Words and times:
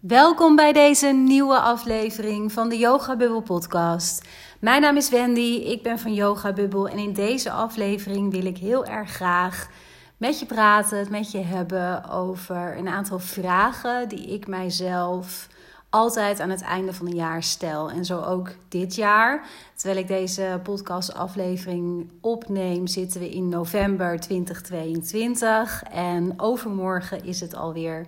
Welkom 0.00 0.56
bij 0.56 0.72
deze 0.72 1.06
nieuwe 1.06 1.58
aflevering 1.58 2.52
van 2.52 2.68
de 2.68 2.78
Yoga 2.78 3.16
Bubble 3.16 3.42
podcast. 3.42 4.28
Mijn 4.60 4.80
naam 4.80 4.96
is 4.96 5.10
Wendy, 5.10 5.62
ik 5.66 5.82
ben 5.82 5.98
van 5.98 6.14
Yoga 6.14 6.52
Bubble 6.52 6.90
en 6.90 6.98
in 6.98 7.12
deze 7.12 7.50
aflevering 7.50 8.30
wil 8.30 8.44
ik 8.44 8.58
heel 8.58 8.84
erg 8.86 9.10
graag 9.10 9.68
met 10.16 10.38
je 10.38 10.46
praten, 10.46 10.98
het 10.98 11.10
met 11.10 11.30
je 11.30 11.38
hebben 11.38 12.10
over 12.10 12.78
een 12.78 12.88
aantal 12.88 13.18
vragen 13.18 14.08
die 14.08 14.26
ik 14.26 14.46
mijzelf 14.46 15.48
altijd 15.90 16.40
aan 16.40 16.50
het 16.50 16.62
einde 16.62 16.92
van 16.92 17.06
een 17.06 17.14
jaar 17.14 17.42
stel. 17.42 17.90
En 17.90 18.04
zo 18.04 18.20
ook 18.20 18.50
dit 18.68 18.94
jaar. 18.94 19.46
Terwijl 19.74 20.00
ik 20.00 20.08
deze 20.08 20.60
podcastaflevering 20.62 22.10
opneem, 22.20 22.86
zitten 22.86 23.20
we 23.20 23.30
in 23.30 23.48
november 23.48 24.20
2022 24.20 25.82
en 25.82 26.34
overmorgen 26.36 27.24
is 27.24 27.40
het 27.40 27.54
alweer 27.54 28.06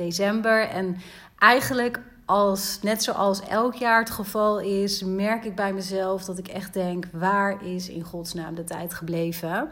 december. 0.00 0.68
En 0.68 0.96
eigenlijk 1.38 2.00
als, 2.24 2.78
net 2.82 3.02
zoals 3.02 3.40
elk 3.40 3.74
jaar 3.74 3.98
het 3.98 4.10
geval 4.10 4.60
is, 4.60 5.02
merk 5.02 5.44
ik 5.44 5.54
bij 5.54 5.72
mezelf 5.72 6.24
dat 6.24 6.38
ik 6.38 6.48
echt 6.48 6.72
denk: 6.72 7.04
waar 7.12 7.64
is 7.64 7.88
in 7.88 8.02
godsnaam 8.02 8.54
de 8.54 8.64
tijd 8.64 8.94
gebleven? 8.94 9.70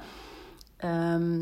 Ehm, 0.76 1.40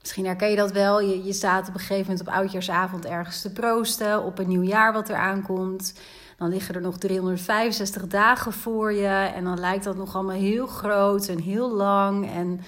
misschien 0.00 0.26
herken 0.26 0.50
je 0.50 0.56
dat 0.56 0.72
wel. 0.72 1.00
Je, 1.00 1.24
je 1.24 1.32
staat 1.32 1.68
op 1.68 1.74
een 1.74 1.80
gegeven 1.80 2.10
moment 2.10 2.28
op 2.28 2.34
oudjaarsavond 2.34 3.04
ergens 3.04 3.40
te 3.40 3.52
proosten 3.52 4.22
op 4.22 4.38
een 4.38 4.48
nieuw 4.48 4.62
jaar 4.62 4.92
wat 4.92 5.08
er 5.08 5.16
aankomt. 5.16 5.94
Dan 6.38 6.48
liggen 6.48 6.74
er 6.74 6.80
nog 6.80 6.98
365 6.98 8.06
dagen 8.06 8.52
voor 8.52 8.92
je. 8.92 9.30
En 9.34 9.44
dan 9.44 9.60
lijkt 9.60 9.84
dat 9.84 9.96
nog 9.96 10.14
allemaal 10.14 10.36
heel 10.36 10.66
groot 10.66 11.26
en 11.26 11.38
heel 11.38 11.70
lang. 11.70 12.30
En 12.30 12.60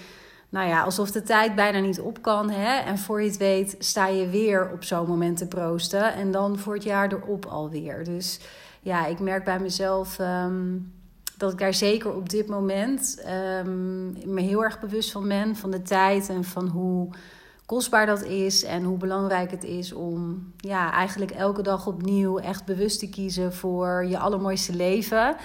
nou 0.56 0.68
ja, 0.68 0.82
alsof 0.82 1.10
de 1.10 1.22
tijd 1.22 1.54
bijna 1.54 1.78
niet 1.78 2.00
op 2.00 2.22
kan. 2.22 2.50
Hè? 2.50 2.76
En 2.78 2.98
voor 2.98 3.22
je 3.22 3.28
het 3.28 3.36
weet 3.36 3.76
sta 3.78 4.06
je 4.06 4.28
weer 4.28 4.70
op 4.72 4.84
zo'n 4.84 5.06
moment 5.06 5.36
te 5.36 5.46
proosten. 5.46 6.14
En 6.14 6.30
dan 6.30 6.58
voor 6.58 6.74
het 6.74 6.82
jaar 6.82 7.12
erop 7.12 7.44
alweer. 7.44 8.04
Dus 8.04 8.40
ja, 8.80 9.06
ik 9.06 9.20
merk 9.20 9.44
bij 9.44 9.58
mezelf 9.58 10.18
ehm, 10.18 10.78
dat 11.36 11.52
ik 11.52 11.58
daar 11.58 11.74
zeker 11.74 12.14
op 12.14 12.28
dit 12.28 12.46
moment 12.46 13.24
um, 13.64 14.16
me 14.24 14.40
heel 14.40 14.64
erg 14.64 14.80
bewust 14.80 15.12
van 15.12 15.28
ben. 15.28 15.56
Van 15.56 15.70
de 15.70 15.82
tijd 15.82 16.28
en 16.28 16.44
van 16.44 16.68
hoe 16.68 17.08
kostbaar 17.66 18.06
dat 18.06 18.22
is. 18.22 18.64
En 18.64 18.82
hoe 18.82 18.98
belangrijk 18.98 19.50
het 19.50 19.64
is 19.64 19.92
om 19.92 20.52
ja, 20.56 20.92
eigenlijk 20.92 21.30
elke 21.30 21.62
dag 21.62 21.86
opnieuw 21.86 22.38
echt 22.38 22.64
bewust 22.64 22.98
te 22.98 23.08
kiezen 23.08 23.52
voor 23.52 24.04
je 24.08 24.18
allermooiste 24.18 24.76
leven. 24.76 25.36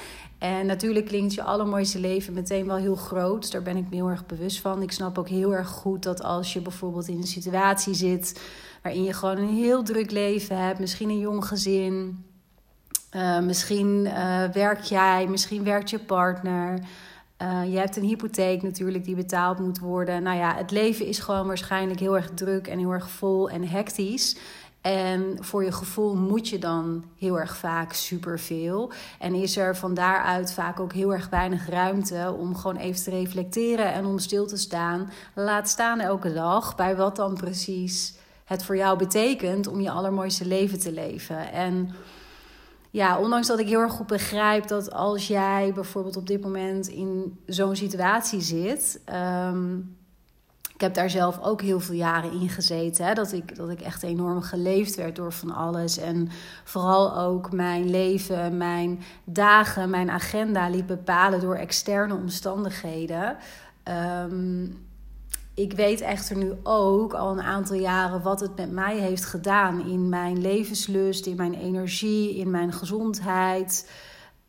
En 0.42 0.66
natuurlijk 0.66 1.06
klinkt 1.06 1.34
je 1.34 1.44
allermooiste 1.44 2.00
leven 2.00 2.34
meteen 2.34 2.66
wel 2.66 2.76
heel 2.76 2.96
groot. 2.96 3.52
Daar 3.52 3.62
ben 3.62 3.78
ik 3.78 3.90
me 3.90 3.96
heel 3.96 4.10
erg 4.10 4.26
bewust 4.26 4.60
van. 4.60 4.82
Ik 4.82 4.92
snap 4.92 5.18
ook 5.18 5.30
heel 5.30 5.54
erg 5.54 5.68
goed 5.68 6.04
dat 6.04 6.24
als 6.24 6.54
je 6.54 6.62
bijvoorbeeld 6.62 7.08
in 7.08 7.18
een 7.18 7.28
situatie 7.28 7.94
zit 7.94 8.42
waarin 8.82 9.04
je 9.04 9.14
gewoon 9.14 9.38
een 9.38 9.56
heel 9.56 9.84
druk 9.84 10.12
leven 10.12 10.58
hebt, 10.58 10.80
misschien 10.80 11.10
een 11.10 11.20
jong 11.20 11.46
gezin, 11.46 12.26
uh, 13.16 13.40
misschien 13.40 14.06
uh, 14.06 14.44
werk 14.44 14.82
jij, 14.82 15.28
misschien 15.28 15.64
werkt 15.64 15.90
je 15.90 16.00
partner. 16.00 16.80
Uh, 17.42 17.72
je 17.72 17.78
hebt 17.78 17.98
een 17.98 18.04
hypotheek 18.04 18.62
natuurlijk 18.62 19.04
die 19.04 19.16
betaald 19.16 19.60
moet 19.60 19.80
worden. 19.80 20.24
Nou 20.24 20.38
ja, 20.38 20.56
het 20.56 20.72
leven 20.72 21.06
is 21.06 21.20
gewoon 21.20 21.48
waarschijnlijk 21.48 22.00
heel 22.00 22.16
erg 22.16 22.30
druk 22.34 22.68
en 22.68 22.80
heel 22.80 22.92
erg 22.92 23.10
vol 23.10 23.50
en 23.50 23.68
hectisch. 23.68 24.38
En 24.82 25.38
voor 25.40 25.64
je 25.64 25.72
gevoel 25.72 26.16
moet 26.16 26.50
je 26.50 26.60
dan 26.60 27.04
heel 27.18 27.40
erg 27.40 27.58
vaak 27.58 27.94
superveel. 27.94 28.92
En 29.20 29.34
is 29.34 29.58
er 29.58 29.76
van 29.76 29.94
daaruit 29.94 30.54
vaak 30.54 30.80
ook 30.80 30.94
heel 30.94 31.14
erg 31.14 31.30
weinig 31.30 31.70
ruimte 31.70 32.36
om 32.38 32.56
gewoon 32.56 32.78
even 32.78 33.04
te 33.04 33.10
reflecteren 33.10 33.94
en 33.94 34.06
om 34.06 34.20
stil 34.20 34.48
te 34.48 34.58
staan. 34.58 35.12
Laat 35.36 35.70
staan 35.70 36.00
elke 36.00 36.34
dag 36.34 36.76
bij 36.76 36.96
wat 36.96 37.16
dan 37.16 37.34
precies 37.34 38.14
het 38.46 38.64
voor 38.64 38.78
jou 38.78 38.98
betekent 38.98 39.68
om 39.68 39.82
je 39.82 39.92
allermooiste 39.92 40.46
leven 40.46 40.80
te 40.80 40.92
leven. 40.92 41.52
En 41.52 41.90
ja, 42.90 43.20
ondanks 43.20 43.48
dat 43.48 43.60
ik 43.60 43.68
heel 43.68 43.80
erg 43.80 43.94
goed 43.94 44.08
begrijp 44.08 44.68
dat 44.68 44.92
als 44.92 45.28
jij 45.28 45.72
bijvoorbeeld 45.74 46.18
op 46.18 46.28
dit 46.28 46.42
moment 46.42 46.88
in 46.88 47.40
zo'n 47.46 47.76
situatie 47.76 48.42
zit. 48.42 49.02
Um, 49.14 49.96
ik 50.82 50.88
heb 50.88 50.96
daar 50.96 51.10
zelf 51.10 51.40
ook 51.42 51.62
heel 51.62 51.80
veel 51.80 51.96
jaren 51.96 52.32
in 52.32 52.50
gezeten. 52.50 53.06
Hè? 53.06 53.14
Dat, 53.14 53.32
ik, 53.32 53.56
dat 53.56 53.70
ik 53.70 53.82
echt 53.82 54.04
enorm 54.04 54.42
geleefd 54.42 54.96
werd 54.96 55.16
door 55.16 55.34
van 55.34 55.52
alles. 55.52 55.98
En 55.98 56.30
vooral 56.64 57.18
ook 57.18 57.52
mijn 57.52 57.90
leven, 57.90 58.58
mijn 58.58 59.00
dagen, 59.24 59.90
mijn 59.90 60.10
agenda 60.10 60.70
liep 60.70 60.88
bepalen 60.88 61.40
door 61.40 61.56
externe 61.56 62.16
omstandigheden. 62.16 63.38
Um, 64.24 64.86
ik 65.54 65.74
weet 65.74 66.02
echter 66.02 66.38
nu 66.38 66.54
ook 66.64 67.14
al 67.14 67.32
een 67.32 67.42
aantal 67.42 67.76
jaren 67.76 68.22
wat 68.22 68.40
het 68.40 68.56
met 68.56 68.72
mij 68.72 68.98
heeft 68.98 69.26
gedaan 69.26 69.88
in 69.88 70.10
mijn 70.10 70.42
levenslust, 70.42 71.26
in 71.26 71.36
mijn 71.36 71.54
energie, 71.54 72.38
in 72.38 72.50
mijn 72.52 72.74
gezondheid. 72.74 73.92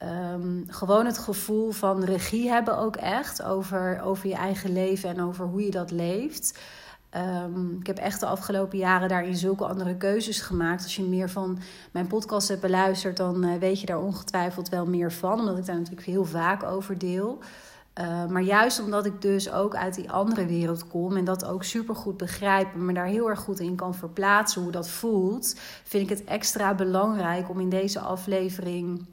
Um, 0.05 0.65
gewoon 0.67 1.07
het 1.07 1.19
gevoel 1.19 1.71
van 1.71 2.05
regie 2.05 2.51
hebben 2.51 2.79
ook 2.79 2.97
echt 2.97 3.43
over, 3.43 4.01
over 4.01 4.29
je 4.29 4.35
eigen 4.35 4.73
leven 4.73 5.09
en 5.09 5.23
over 5.23 5.47
hoe 5.47 5.65
je 5.65 5.71
dat 5.71 5.91
leeft. 5.91 6.59
Um, 7.45 7.77
ik 7.81 7.87
heb 7.87 7.99
echt 7.99 8.21
de 8.21 8.27
afgelopen 8.27 8.79
jaren 8.79 9.09
daarin 9.09 9.37
zulke 9.37 9.67
andere 9.67 9.97
keuzes 9.97 10.41
gemaakt. 10.41 10.83
Als 10.83 10.97
je 10.97 11.03
meer 11.03 11.31
van 11.31 11.59
mijn 11.91 12.07
podcast 12.07 12.49
hebt 12.49 12.61
beluisterd, 12.61 13.17
dan 13.17 13.45
uh, 13.45 13.55
weet 13.55 13.81
je 13.81 13.87
daar 13.87 14.03
ongetwijfeld 14.03 14.69
wel 14.69 14.87
meer 14.87 15.13
van. 15.13 15.39
Omdat 15.39 15.59
ik 15.59 15.67
daar 15.67 15.77
natuurlijk 15.77 16.07
heel 16.07 16.25
vaak 16.25 16.63
over 16.63 16.99
deel. 16.99 17.39
Uh, 18.01 18.27
maar 18.27 18.43
juist 18.43 18.81
omdat 18.83 19.07
ik 19.07 19.23
dus 19.23 19.51
ook 19.53 19.75
uit 19.77 19.95
die 19.95 20.11
andere 20.11 20.47
wereld 20.47 20.89
kom 20.89 21.17
en 21.17 21.25
dat 21.25 21.45
ook 21.45 21.65
super 21.65 21.95
goed 21.95 22.17
begrijp 22.17 22.75
en 22.75 22.85
me 22.85 22.93
daar 22.93 23.07
heel 23.07 23.29
erg 23.29 23.41
goed 23.41 23.61
in 23.61 23.77
kan 23.77 23.95
verplaatsen 23.95 24.63
hoe 24.63 24.71
dat 24.71 24.89
voelt, 24.89 25.57
vind 25.85 26.11
ik 26.11 26.19
het 26.19 26.25
extra 26.25 26.75
belangrijk 26.75 27.51
om 27.51 27.61
in 27.61 27.69
deze 27.69 28.01
aflevering 28.01 29.07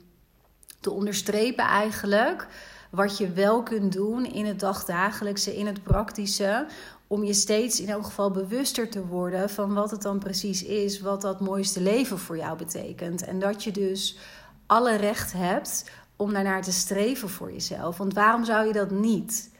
te 0.80 0.92
onderstrepen 0.92 1.64
eigenlijk 1.64 2.48
wat 2.90 3.18
je 3.18 3.32
wel 3.32 3.64
kunt 3.64 3.94
doen 3.94 4.26
in 4.26 4.46
het 4.46 4.60
dagdagelijkse, 4.60 5.56
in 5.58 5.66
het 5.66 5.84
praktische. 5.84 6.66
Om 7.08 7.24
je 7.24 7.34
steeds 7.34 7.82
in 7.82 7.90
elk 7.90 8.04
geval 8.04 8.32
bewuster 8.32 8.90
te 8.90 9.06
worden 9.06 9.50
van 9.50 9.74
wat 9.74 9.92
het 9.92 10.02
dan 10.02 10.20
precies 10.20 10.64
is, 10.64 11.02
wat 11.02 11.22
dat 11.22 11.40
mooiste 11.40 11.82
leven 11.82 12.20
voor 12.20 12.38
jou 12.38 12.58
betekent. 12.58 13.24
En 13.24 13.40
dat 13.40 13.64
je 13.64 13.72
dus 13.72 14.18
alle 14.66 14.96
recht 14.96 15.34
hebt 15.34 15.92
om 16.16 16.34
daarnaar 16.34 16.62
te 16.62 16.72
streven 16.72 17.30
voor 17.30 17.52
jezelf. 17.52 17.98
Want 17.98 18.14
waarom 18.14 18.46
zou 18.46 18.68
je 18.68 18.74
dat 18.74 18.92
niet? 18.92 19.52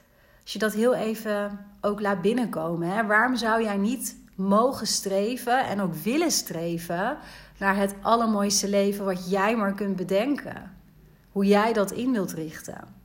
Als 0.42 0.52
je 0.52 0.58
dat 0.58 0.72
heel 0.72 0.94
even 0.94 1.66
ook 1.80 2.00
laat 2.00 2.22
binnenkomen, 2.22 2.88
hè? 2.88 3.06
waarom 3.06 3.36
zou 3.36 3.62
jij 3.62 3.76
niet 3.76 4.16
mogen 4.34 4.86
streven 4.86 5.66
en 5.66 5.80
ook 5.80 5.94
willen 5.94 6.30
streven 6.30 7.18
naar 7.58 7.76
het 7.76 7.94
allermooiste 8.02 8.68
leven 8.68 9.04
wat 9.04 9.30
jij 9.30 9.56
maar 9.56 9.74
kunt 9.74 9.96
bedenken? 9.96 10.79
Hoe 11.32 11.46
jij 11.46 11.72
dat 11.72 11.90
in 11.90 12.12
wilt 12.12 12.32
richten. 12.32 12.98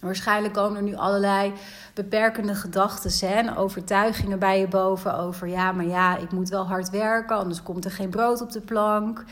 Waarschijnlijk 0.00 0.54
komen 0.54 0.76
er 0.76 0.82
nu 0.82 0.94
allerlei 0.94 1.52
beperkende 1.94 2.54
gedachten 2.54 3.28
en 3.28 3.56
overtuigingen 3.56 4.38
bij 4.38 4.60
je 4.60 4.68
boven 4.68 5.18
over 5.18 5.48
ja, 5.48 5.72
maar 5.72 5.86
ja, 5.86 6.16
ik 6.16 6.32
moet 6.32 6.48
wel 6.48 6.66
hard 6.66 6.90
werken, 6.90 7.36
anders 7.36 7.62
komt 7.62 7.84
er 7.84 7.90
geen 7.90 8.10
brood 8.10 8.40
op 8.40 8.52
de 8.52 8.60
plank. 8.60 9.24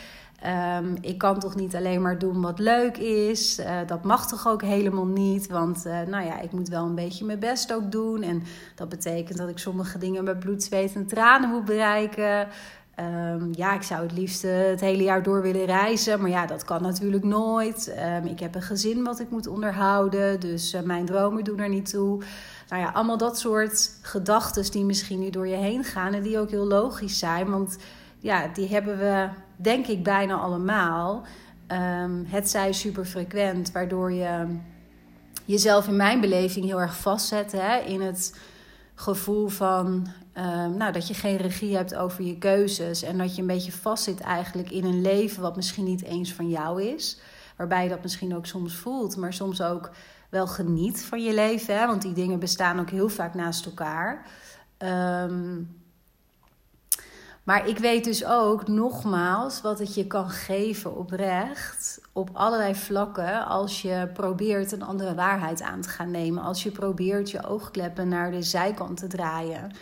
Um, 0.79 0.97
ik 1.01 1.19
kan 1.19 1.39
toch 1.39 1.55
niet 1.55 1.77
alleen 1.77 2.03
maar 2.03 2.19
doen 2.19 2.41
wat 2.41 2.59
leuk 2.59 2.97
is. 2.97 3.59
Uh, 3.59 3.67
dat 3.87 4.05
mag 4.05 4.29
toch 4.29 4.49
ook 4.49 4.63
helemaal 4.63 5.07
niet. 5.07 5.47
Want 5.47 5.87
uh, 5.87 6.01
nou 6.01 6.25
ja, 6.25 6.41
ik 6.41 6.53
moet 6.53 6.69
wel 6.69 6.85
een 6.85 6.95
beetje 6.95 7.25
mijn 7.25 7.39
best 7.39 7.73
ook 7.73 7.93
doen. 7.93 8.23
En 8.23 8.43
dat 8.75 8.89
betekent 8.89 9.39
dat 9.39 9.49
ik 9.49 9.59
sommige 9.59 9.99
dingen 9.99 10.25
met 10.25 10.39
bloed, 10.39 10.63
zweet 10.63 10.95
en 10.95 11.07
tranen 11.07 11.49
moet 11.49 11.65
bereiken. 11.65 12.49
Um, 13.03 13.49
ja, 13.53 13.75
ik 13.75 13.83
zou 13.83 14.03
het 14.03 14.13
liefst 14.13 14.43
het 14.43 14.81
hele 14.81 15.03
jaar 15.03 15.23
door 15.23 15.43
willen 15.43 15.65
reizen. 15.65 16.21
Maar 16.21 16.31
ja, 16.31 16.47
dat 16.47 16.65
kan 16.65 16.83
natuurlijk 16.83 17.25
nooit. 17.25 17.95
Um, 18.17 18.27
ik 18.27 18.41
heb 18.41 18.55
een 18.55 18.63
gezin 18.63 19.05
wat 19.05 19.21
ik 19.21 19.31
moet 19.31 19.47
onderhouden. 19.47 20.41
Dus 20.41 20.75
uh, 20.75 20.81
mijn 20.81 21.07
dromen 21.07 21.45
doen 21.45 21.59
er 21.59 21.69
niet 21.69 21.91
toe. 21.91 22.23
Nou 22.69 22.83
ja, 22.83 22.91
allemaal 22.91 23.17
dat 23.17 23.39
soort 23.39 23.91
gedachten 24.03 24.71
die 24.71 24.85
misschien 24.85 25.19
nu 25.19 25.31
door 25.31 25.49
je 25.49 25.57
heen 25.57 25.85
gaan. 25.85 26.15
En 26.15 26.23
die 26.23 26.39
ook 26.39 26.51
heel 26.51 26.67
logisch 26.67 27.19
zijn. 27.19 27.51
Want 27.51 27.77
ja, 28.19 28.49
die 28.55 28.69
hebben 28.69 28.99
we 28.99 29.29
denk 29.57 29.87
ik 29.87 30.03
bijna 30.03 30.35
allemaal. 30.35 31.23
Um, 32.03 32.25
het 32.29 32.51
zij 32.51 32.73
super 32.73 33.05
frequent, 33.05 33.73
waardoor 33.73 34.13
je 34.13 34.47
jezelf 35.45 35.89
in 35.89 35.97
mijn 35.97 36.21
beleving 36.21 36.65
heel 36.65 36.81
erg 36.81 36.97
vastzet 36.97 37.53
hè, 37.53 37.79
in 37.79 38.01
het 38.01 38.35
gevoel 38.95 39.49
van 39.49 39.87
um, 40.39 40.77
nou, 40.77 40.93
dat 40.93 41.09
je 41.09 41.15
geen 41.15 41.37
regie 41.37 41.77
hebt 41.77 41.95
over 41.95 42.25
je 42.25 42.39
keuzes 42.39 43.03
en 43.03 43.19
dat 43.19 43.35
je 43.35 43.41
een 43.41 43.47
beetje 43.47 43.73
vastzit 43.73 44.21
eigenlijk 44.21 44.71
in 44.71 44.85
een 44.85 45.01
leven 45.01 45.43
wat 45.43 45.57
misschien 45.57 45.85
niet 45.85 46.03
eens 46.03 46.33
van 46.33 46.49
jou 46.49 46.83
is. 46.83 47.21
Waarbij 47.57 47.83
je 47.83 47.89
dat 47.89 48.03
misschien 48.03 48.37
ook 48.37 48.47
soms 48.47 48.77
voelt, 48.77 49.17
maar 49.17 49.33
soms 49.33 49.63
ook 49.63 49.91
wel 50.31 50.47
geniet 50.47 51.05
van 51.05 51.23
je 51.23 51.35
leven. 51.35 51.79
Hè? 51.79 51.87
Want 51.87 52.03
die 52.03 52.13
dingen 52.13 52.39
bestaan 52.39 52.81
ook 52.81 52.91
heel 52.91 53.09
vaak 53.09 53.35
naast 53.35 53.67
elkaar. 53.67 54.27
Um, 54.79 55.82
maar 57.43 57.69
ik 57.69 57.79
weet 57.79 58.05
dus 58.05 58.25
ook 58.25 58.69
nogmaals 58.69 59.61
wat 59.61 59.79
het 59.79 59.95
je 59.95 60.07
kan 60.07 60.31
geven 60.31 60.97
oprecht 60.97 62.01
op 62.13 62.31
allerlei 62.33 62.75
vlakken 62.75 63.47
als 63.47 63.83
je 63.83 64.09
probeert 64.13 64.73
een 64.73 64.83
andere 64.83 65.15
waarheid 65.15 65.63
aan 65.63 65.81
te 65.81 65.89
gaan 65.89 66.11
nemen. 66.11 66.43
Als 66.43 66.63
je 66.63 66.71
probeert 66.71 67.31
je 67.31 67.47
oogkleppen 67.47 68.09
naar 68.09 68.31
de 68.31 68.43
zijkant 68.43 68.97
te 68.97 69.07
draaien. 69.07 69.73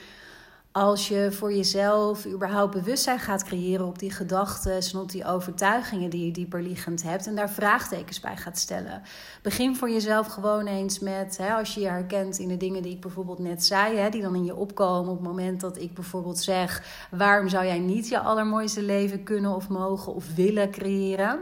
Als 0.72 1.08
je 1.08 1.32
voor 1.32 1.52
jezelf 1.52 2.26
überhaupt 2.26 2.74
bewustzijn 2.74 3.18
gaat 3.18 3.44
creëren 3.44 3.86
op 3.86 3.98
die 3.98 4.10
gedachten 4.10 4.80
en 4.92 4.98
op 4.98 5.10
die 5.10 5.24
overtuigingen 5.24 6.10
die 6.10 6.24
je 6.24 6.32
dieperliggend 6.32 7.02
hebt 7.02 7.26
en 7.26 7.34
daar 7.34 7.50
vraagtekens 7.50 8.20
bij 8.20 8.36
gaat 8.36 8.58
stellen. 8.58 9.02
Begin 9.42 9.76
voor 9.76 9.90
jezelf 9.90 10.26
gewoon 10.26 10.66
eens 10.66 10.98
met, 10.98 11.36
hè, 11.36 11.54
als 11.54 11.74
je 11.74 11.80
je 11.80 11.88
herkent 11.88 12.38
in 12.38 12.48
de 12.48 12.56
dingen 12.56 12.82
die 12.82 12.92
ik 12.92 13.00
bijvoorbeeld 13.00 13.38
net 13.38 13.64
zei, 13.64 13.96
hè, 13.96 14.08
die 14.08 14.22
dan 14.22 14.34
in 14.34 14.44
je 14.44 14.56
opkomen 14.56 15.10
op 15.10 15.18
het 15.18 15.26
moment 15.26 15.60
dat 15.60 15.78
ik 15.78 15.94
bijvoorbeeld 15.94 16.38
zeg: 16.38 16.82
waarom 17.10 17.48
zou 17.48 17.66
jij 17.66 17.78
niet 17.78 18.08
je 18.08 18.20
allermooiste 18.20 18.82
leven 18.82 19.22
kunnen 19.22 19.54
of 19.54 19.68
mogen 19.68 20.14
of 20.14 20.34
willen 20.34 20.70
creëren? 20.70 21.38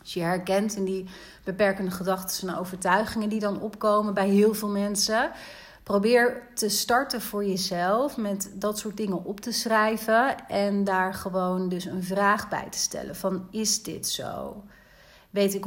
Als 0.00 0.14
je 0.14 0.20
je 0.20 0.26
herkent 0.26 0.76
in 0.76 0.84
die 0.84 1.08
beperkende 1.44 1.90
gedachten 1.90 2.48
en 2.48 2.56
overtuigingen 2.56 3.28
die 3.28 3.40
dan 3.40 3.60
opkomen 3.60 4.14
bij 4.14 4.28
heel 4.28 4.54
veel 4.54 4.68
mensen 4.68 5.30
Probeer 5.84 6.42
te 6.54 6.68
starten 6.68 7.20
voor 7.20 7.44
jezelf 7.44 8.16
met 8.16 8.50
dat 8.54 8.78
soort 8.78 8.96
dingen 8.96 9.24
op 9.24 9.40
te 9.40 9.52
schrijven 9.52 10.48
en 10.48 10.84
daar 10.84 11.14
gewoon 11.14 11.68
dus 11.68 11.84
een 11.84 12.02
vraag 12.02 12.48
bij 12.48 12.66
te 12.70 12.78
stellen 12.78 13.16
van 13.16 13.46
is 13.50 13.82
dit 13.82 14.08
zo? 14.08 14.62
Weet 15.30 15.54
ik 15.54 15.64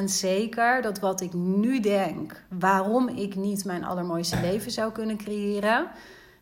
100% 0.00 0.04
zeker 0.04 0.82
dat 0.82 0.98
wat 0.98 1.20
ik 1.20 1.32
nu 1.32 1.80
denk, 1.80 2.42
waarom 2.48 3.08
ik 3.08 3.34
niet 3.34 3.64
mijn 3.64 3.84
allermooiste 3.84 4.40
leven 4.40 4.70
zou 4.70 4.92
kunnen 4.92 5.16
creëren, 5.16 5.88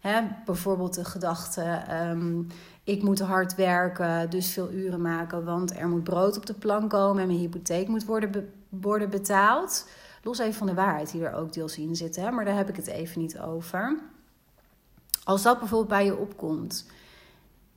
hè, 0.00 0.20
bijvoorbeeld 0.44 0.94
de 0.94 1.05
gedachte 1.05 1.82
um, 2.11 2.47
ik 2.85 3.03
moet 3.03 3.20
hard 3.20 3.55
werken, 3.55 4.31
dus 4.31 4.50
veel 4.50 4.70
uren 4.70 5.03
maken, 5.03 5.44
want 5.44 5.76
er 5.76 5.88
moet 5.88 6.05
brood 6.05 6.37
op 6.37 6.47
de 6.47 6.55
plank 6.55 6.91
komen 6.91 7.23
en 7.23 7.29
mijn 7.29 7.38
hypotheek 7.38 7.88
moet 7.88 8.05
worden, 8.05 8.53
worden 8.69 9.11
betaald 9.11 9.87
Los 10.28 10.38
even 10.38 10.54
van 10.54 10.66
de 10.66 10.75
waarheid 10.75 11.10
die 11.10 11.25
er 11.25 11.32
ook 11.32 11.52
deels 11.52 11.78
in 11.78 11.96
zit, 11.96 12.16
hè, 12.16 12.30
maar 12.30 12.44
daar 12.44 12.56
heb 12.56 12.69
ik 12.69 12.76
het 12.76 12.86
even 12.86 13.20
niet 13.20 13.38
over. 13.38 13.98
Als 15.25 15.42
dat 15.42 15.58
bijvoorbeeld 15.58 15.90
bij 15.90 16.04
je 16.04 16.16
opkomt, 16.16 16.86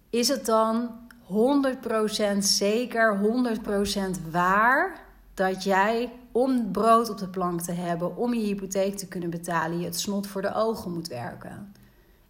is 0.10 0.28
het 0.28 0.46
dan 0.46 0.90
100% 1.22 2.38
zeker, 2.40 3.18
100% 3.18 4.32
waar 4.32 5.02
dat 5.34 5.64
jij 5.64 6.12
om 6.32 6.72
brood 6.72 7.10
op 7.10 7.18
de 7.18 7.28
plank 7.28 7.62
te 7.62 7.72
hebben, 7.72 8.16
om 8.18 8.34
je 8.34 8.46
hypotheek 8.46 8.98
te 8.98 9.08
kunnen 9.08 9.30
betalen, 9.30 9.80
je 9.80 9.86
het 9.86 10.00
snot 10.00 10.28
voor 10.28 10.42
de 10.42 10.54
ogen 10.54 10.92
moet 10.92 11.08
werken? 11.08 11.74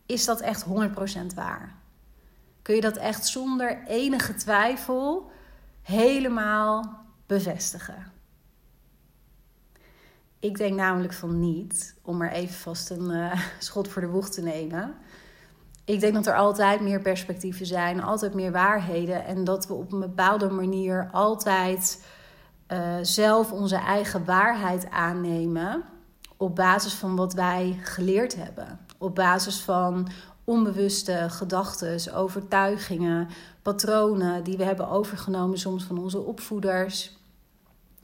Is 0.05 0.25
dat 0.25 0.39
echt 0.39 0.65
100% 0.65 0.69
waar? 1.35 1.75
Kun 2.61 2.75
je 2.75 2.81
dat 2.81 2.97
echt 2.97 3.25
zonder 3.25 3.83
enige 3.87 4.33
twijfel 4.33 5.31
helemaal 5.81 7.03
bevestigen? 7.25 8.19
Ik 10.41 10.57
denk 10.57 10.75
namelijk 10.75 11.13
van 11.13 11.39
niet, 11.39 11.95
om 12.01 12.17
maar 12.17 12.31
even 12.31 12.55
vast 12.55 12.89
een 12.89 13.11
uh, 13.11 13.41
schot 13.59 13.87
voor 13.87 14.01
de 14.01 14.07
boeg 14.07 14.29
te 14.29 14.41
nemen. 14.41 14.93
Ik 15.85 15.99
denk 15.99 16.13
dat 16.13 16.27
er 16.27 16.35
altijd 16.35 16.81
meer 16.81 17.01
perspectieven 17.01 17.65
zijn, 17.65 18.03
altijd 18.03 18.33
meer 18.33 18.51
waarheden. 18.51 19.25
En 19.25 19.43
dat 19.43 19.67
we 19.67 19.73
op 19.73 19.91
een 19.91 19.99
bepaalde 19.99 20.49
manier 20.49 21.09
altijd 21.11 22.05
uh, 22.67 22.95
zelf 23.01 23.51
onze 23.51 23.75
eigen 23.75 24.25
waarheid 24.25 24.89
aannemen. 24.89 25.83
Op 26.37 26.55
basis 26.55 26.93
van 26.93 27.15
wat 27.15 27.33
wij 27.33 27.79
geleerd 27.81 28.35
hebben. 28.35 28.79
Op 28.97 29.15
basis 29.15 29.61
van 29.61 30.07
onbewuste 30.43 31.25
gedachten, 31.29 32.13
overtuigingen, 32.13 33.27
patronen 33.61 34.43
die 34.43 34.57
we 34.57 34.63
hebben 34.63 34.89
overgenomen 34.89 35.57
soms 35.57 35.83
van 35.83 35.97
onze 35.97 36.19
opvoeders 36.19 37.19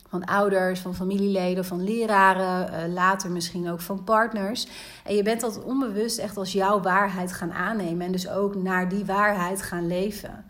van 0.09 0.25
ouders, 0.25 0.79
van 0.79 0.95
familieleden, 0.95 1.65
van 1.65 1.83
leraren, 1.83 2.89
uh, 2.89 2.93
later 2.93 3.31
misschien 3.31 3.69
ook 3.69 3.81
van 3.81 4.03
partners. 4.03 4.67
En 5.03 5.15
je 5.15 5.23
bent 5.23 5.41
dat 5.41 5.63
onbewust 5.63 6.17
echt 6.17 6.37
als 6.37 6.51
jouw 6.51 6.81
waarheid 6.81 7.33
gaan 7.33 7.53
aannemen 7.53 8.05
en 8.05 8.11
dus 8.11 8.29
ook 8.29 8.55
naar 8.55 8.89
die 8.89 9.05
waarheid 9.05 9.61
gaan 9.61 9.87
leven. 9.87 10.45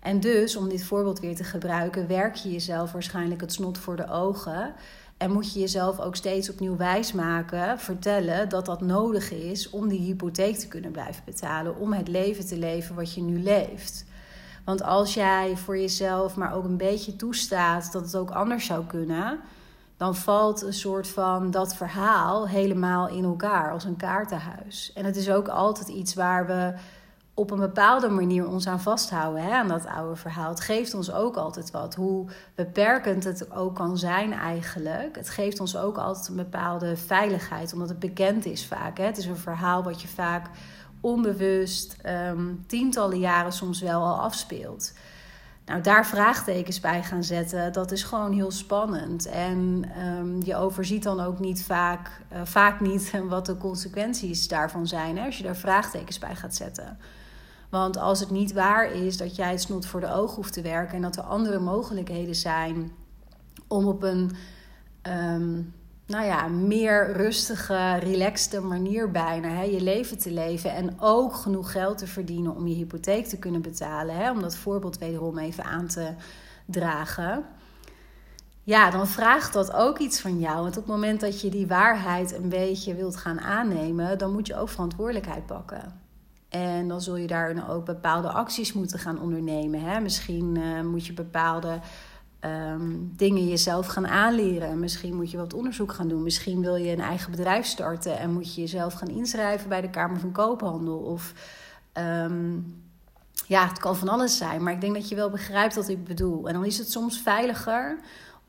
En 0.00 0.20
dus, 0.20 0.56
om 0.56 0.68
dit 0.68 0.84
voorbeeld 0.84 1.20
weer 1.20 1.36
te 1.36 1.44
gebruiken, 1.44 2.06
werk 2.06 2.34
je 2.34 2.52
jezelf 2.52 2.92
waarschijnlijk 2.92 3.40
het 3.40 3.52
snot 3.52 3.78
voor 3.78 3.96
de 3.96 4.08
ogen. 4.10 4.74
En 5.16 5.32
moet 5.32 5.52
je 5.52 5.60
jezelf 5.60 6.00
ook 6.00 6.16
steeds 6.16 6.50
opnieuw 6.50 6.76
wijsmaken, 6.76 7.78
vertellen 7.78 8.48
dat 8.48 8.66
dat 8.66 8.80
nodig 8.80 9.32
is 9.32 9.70
om 9.70 9.88
die 9.88 10.00
hypotheek 10.00 10.56
te 10.56 10.68
kunnen 10.68 10.90
blijven 10.90 11.22
betalen, 11.24 11.78
om 11.78 11.92
het 11.92 12.08
leven 12.08 12.46
te 12.46 12.58
leven 12.58 12.94
wat 12.94 13.14
je 13.14 13.22
nu 13.22 13.42
leeft. 13.42 14.04
Want 14.68 14.82
als 14.82 15.14
jij 15.14 15.56
voor 15.56 15.78
jezelf 15.78 16.36
maar 16.36 16.54
ook 16.54 16.64
een 16.64 16.76
beetje 16.76 17.16
toestaat 17.16 17.92
dat 17.92 18.02
het 18.02 18.16
ook 18.16 18.30
anders 18.30 18.66
zou 18.66 18.84
kunnen, 18.84 19.38
dan 19.96 20.16
valt 20.16 20.62
een 20.62 20.72
soort 20.72 21.08
van 21.08 21.50
dat 21.50 21.74
verhaal 21.74 22.48
helemaal 22.48 23.08
in 23.08 23.24
elkaar 23.24 23.72
als 23.72 23.84
een 23.84 23.96
kaartenhuis. 23.96 24.92
En 24.94 25.04
het 25.04 25.16
is 25.16 25.30
ook 25.30 25.48
altijd 25.48 25.88
iets 25.88 26.14
waar 26.14 26.46
we 26.46 26.74
op 27.34 27.50
een 27.50 27.58
bepaalde 27.58 28.08
manier 28.08 28.48
ons 28.48 28.66
aan 28.66 28.80
vasthouden, 28.80 29.42
hè, 29.42 29.50
aan 29.50 29.68
dat 29.68 29.86
oude 29.86 30.16
verhaal. 30.16 30.48
Het 30.48 30.60
geeft 30.60 30.94
ons 30.94 31.12
ook 31.12 31.36
altijd 31.36 31.70
wat. 31.70 31.94
Hoe 31.94 32.26
beperkend 32.54 33.24
het 33.24 33.52
ook 33.52 33.74
kan 33.74 33.98
zijn 33.98 34.32
eigenlijk. 34.32 35.16
Het 35.16 35.28
geeft 35.30 35.60
ons 35.60 35.76
ook 35.76 35.98
altijd 35.98 36.28
een 36.28 36.36
bepaalde 36.36 36.96
veiligheid, 36.96 37.72
omdat 37.72 37.88
het 37.88 37.98
bekend 37.98 38.44
is 38.44 38.66
vaak. 38.66 38.98
Hè. 38.98 39.04
Het 39.04 39.18
is 39.18 39.26
een 39.26 39.36
verhaal 39.36 39.82
wat 39.82 40.02
je 40.02 40.08
vaak 40.08 40.46
onbewust 41.00 41.96
um, 42.06 42.64
tientallen 42.66 43.18
jaren 43.18 43.52
soms 43.52 43.80
wel 43.80 44.02
al 44.02 44.20
afspeelt. 44.20 44.92
Nou, 45.68 45.80
daar 45.80 46.06
vraagtekens 46.06 46.80
bij 46.80 47.02
gaan 47.02 47.24
zetten, 47.24 47.72
dat 47.72 47.92
is 47.92 48.02
gewoon 48.02 48.32
heel 48.32 48.50
spannend. 48.50 49.26
En 49.26 49.90
um, 50.06 50.42
je 50.44 50.56
overziet 50.56 51.02
dan 51.02 51.20
ook 51.20 51.38
niet 51.38 51.62
vaak, 51.62 52.20
uh, 52.32 52.40
vaak 52.44 52.80
niet 52.80 53.12
wat 53.28 53.46
de 53.46 53.56
consequenties 53.56 54.48
daarvan 54.48 54.86
zijn 54.86 55.18
hè, 55.18 55.24
als 55.24 55.36
je 55.36 55.42
daar 55.42 55.56
vraagtekens 55.56 56.18
bij 56.18 56.36
gaat 56.36 56.54
zetten. 56.54 56.98
Want 57.68 57.98
als 57.98 58.20
het 58.20 58.30
niet 58.30 58.52
waar 58.52 58.92
is 58.92 59.16
dat 59.16 59.36
jij 59.36 59.50
het 59.50 59.60
snot 59.60 59.86
voor 59.86 60.00
de 60.00 60.12
ogen 60.12 60.36
hoeft 60.36 60.52
te 60.52 60.62
werken 60.62 60.94
en 60.94 61.02
dat 61.02 61.16
er 61.16 61.22
andere 61.22 61.58
mogelijkheden 61.58 62.34
zijn 62.34 62.92
om 63.66 63.86
op 63.86 64.02
een 64.02 64.30
um, 65.02 65.74
nou 66.08 66.24
ja, 66.24 66.46
meer 66.48 67.12
rustige, 67.12 67.94
relaxte 67.94 68.60
manier 68.60 69.10
bijna 69.10 69.48
hè, 69.48 69.62
je 69.62 69.80
leven 69.80 70.18
te 70.18 70.30
leven. 70.30 70.72
En 70.72 71.00
ook 71.00 71.34
genoeg 71.34 71.72
geld 71.72 71.98
te 71.98 72.06
verdienen 72.06 72.54
om 72.54 72.66
je 72.66 72.74
hypotheek 72.74 73.26
te 73.26 73.38
kunnen 73.38 73.62
betalen. 73.62 74.16
Hè, 74.16 74.30
om 74.30 74.40
dat 74.40 74.56
voorbeeld 74.56 74.98
wederom 74.98 75.38
even 75.38 75.64
aan 75.64 75.86
te 75.86 76.14
dragen. 76.66 77.44
Ja, 78.62 78.90
dan 78.90 79.06
vraagt 79.06 79.52
dat 79.52 79.72
ook 79.72 79.98
iets 79.98 80.20
van 80.20 80.38
jou. 80.38 80.56
Want 80.56 80.76
op 80.76 80.82
het 80.82 80.92
moment 80.92 81.20
dat 81.20 81.40
je 81.40 81.50
die 81.50 81.66
waarheid 81.66 82.34
een 82.34 82.48
beetje 82.48 82.94
wilt 82.94 83.16
gaan 83.16 83.40
aannemen, 83.40 84.18
dan 84.18 84.32
moet 84.32 84.46
je 84.46 84.56
ook 84.56 84.68
verantwoordelijkheid 84.68 85.46
pakken. 85.46 86.00
En 86.48 86.88
dan 86.88 87.00
zul 87.00 87.16
je 87.16 87.26
daar 87.26 87.70
ook 87.70 87.84
bepaalde 87.84 88.28
acties 88.28 88.72
moeten 88.72 88.98
gaan 88.98 89.20
ondernemen. 89.20 89.80
Hè? 89.80 90.00
Misschien 90.00 90.54
uh, 90.54 90.80
moet 90.80 91.06
je 91.06 91.12
bepaalde 91.12 91.80
um, 92.40 93.12
dingen 93.16 93.48
jezelf 93.48 93.86
gaan 93.86 94.08
aanleren. 94.08 94.80
Misschien 94.80 95.16
moet 95.16 95.30
je 95.30 95.36
wat 95.36 95.54
onderzoek 95.54 95.92
gaan 95.92 96.08
doen. 96.08 96.22
Misschien 96.22 96.60
wil 96.60 96.76
je 96.76 96.92
een 96.92 97.00
eigen 97.00 97.30
bedrijf 97.30 97.66
starten 97.66 98.18
en 98.18 98.32
moet 98.32 98.54
je 98.54 98.60
jezelf 98.60 98.94
gaan 98.94 99.08
inschrijven 99.08 99.68
bij 99.68 99.80
de 99.80 99.90
Kamer 99.90 100.20
van 100.20 100.32
Koophandel. 100.32 100.98
Of 100.98 101.32
um, 101.94 102.82
ja, 103.46 103.68
het 103.68 103.78
kan 103.78 103.96
van 103.96 104.08
alles 104.08 104.36
zijn. 104.36 104.62
Maar 104.62 104.72
ik 104.72 104.80
denk 104.80 104.94
dat 104.94 105.08
je 105.08 105.14
wel 105.14 105.30
begrijpt 105.30 105.74
wat 105.74 105.88
ik 105.88 106.04
bedoel. 106.04 106.48
En 106.48 106.54
dan 106.54 106.64
is 106.64 106.78
het 106.78 106.90
soms 106.90 107.20
veiliger 107.20 107.98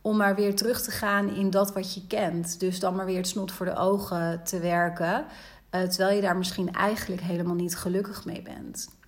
om 0.02 0.18
maar 0.18 0.36
weer 0.36 0.56
terug 0.56 0.82
te 0.82 0.92
gaan 0.92 1.36
in 1.36 1.50
dat 1.50 1.74
wat 1.74 1.94
je 1.94 2.08
kent. 2.08 2.60
Dus 2.60 2.80
dan 2.80 2.96
maar 2.96 3.06
weer 3.06 3.18
het 3.18 3.28
snot 3.28 3.52
voor 3.52 3.66
de 3.66 3.76
ogen 3.76 4.44
te 4.44 4.60
werken. 4.60 5.26
Uh, 5.72 5.82
terwijl 5.82 6.16
je 6.16 6.22
daar 6.22 6.38
misschien 6.38 6.74
eigenlijk 6.74 7.22
helemaal 7.22 7.56
niet 7.56 7.76
gelukkig 7.76 8.26
mee 8.26 8.42
bent. 8.42 8.99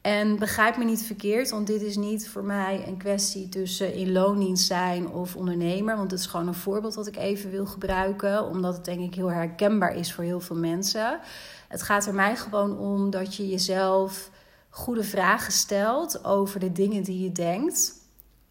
En 0.00 0.38
begrijp 0.38 0.76
me 0.76 0.84
niet 0.84 1.02
verkeerd, 1.02 1.50
want 1.50 1.66
dit 1.66 1.82
is 1.82 1.96
niet 1.96 2.28
voor 2.28 2.44
mij 2.44 2.84
een 2.86 2.96
kwestie 2.96 3.48
tussen 3.48 3.94
in 3.94 4.12
loondienst 4.12 4.66
zijn 4.66 5.08
of 5.08 5.36
ondernemer. 5.36 5.96
Want 5.96 6.10
het 6.10 6.20
is 6.20 6.26
gewoon 6.26 6.48
een 6.48 6.54
voorbeeld 6.54 6.94
wat 6.94 7.06
ik 7.06 7.16
even 7.16 7.50
wil 7.50 7.66
gebruiken, 7.66 8.44
omdat 8.44 8.74
het 8.74 8.84
denk 8.84 9.00
ik 9.00 9.14
heel 9.14 9.30
herkenbaar 9.30 9.96
is 9.96 10.12
voor 10.12 10.24
heel 10.24 10.40
veel 10.40 10.56
mensen. 10.56 11.20
Het 11.68 11.82
gaat 11.82 12.06
er 12.06 12.14
mij 12.14 12.36
gewoon 12.36 12.78
om 12.78 13.10
dat 13.10 13.34
je 13.34 13.48
jezelf 13.48 14.30
goede 14.70 15.04
vragen 15.04 15.52
stelt 15.52 16.24
over 16.24 16.60
de 16.60 16.72
dingen 16.72 17.02
die 17.02 17.22
je 17.22 17.32
denkt. 17.32 17.96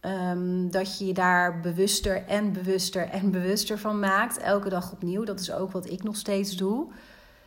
Um, 0.02 0.72
dat 0.72 0.98
je 0.98 1.06
je 1.06 1.14
daar 1.14 1.60
bewuster 1.60 2.26
en 2.26 2.54
bewuster 2.54 3.10
en 3.10 3.32
bewuster 3.32 3.80
van 3.80 4.00
maakt, 4.00 4.38
elke 4.38 4.70
dag 4.70 4.92
opnieuw. 4.92 5.24
Dat 5.24 5.40
is 5.40 5.52
ook 5.52 5.72
wat 5.72 5.90
ik 5.90 6.04
nog 6.04 6.16
steeds 6.16 6.56
doe. 6.56 6.92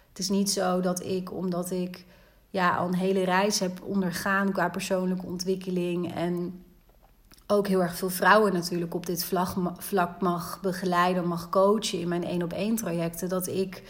Het 0.09 0.19
is 0.19 0.29
niet 0.29 0.51
zo 0.51 0.81
dat 0.81 1.05
ik, 1.05 1.33
omdat 1.33 1.71
ik 1.71 2.05
ja, 2.51 2.77
al 2.77 2.87
een 2.87 2.95
hele 2.95 3.25
reis 3.25 3.59
heb 3.59 3.83
ondergaan 3.83 4.53
qua 4.53 4.69
persoonlijke 4.69 5.27
ontwikkeling. 5.27 6.15
En 6.15 6.65
ook 7.47 7.67
heel 7.67 7.83
erg 7.83 7.97
veel 7.97 8.11
vrouwen 8.11 8.53
natuurlijk 8.53 8.95
op 8.95 9.07
dit 9.07 9.25
vlak 9.79 10.21
mag 10.21 10.61
begeleiden, 10.61 11.27
mag 11.27 11.49
coachen 11.49 12.01
in 12.01 12.09
mijn 12.09 12.25
één 12.25 12.43
op 12.43 12.53
één 12.53 12.77
trajecten. 12.77 13.29
Dat 13.29 13.47
ik, 13.47 13.83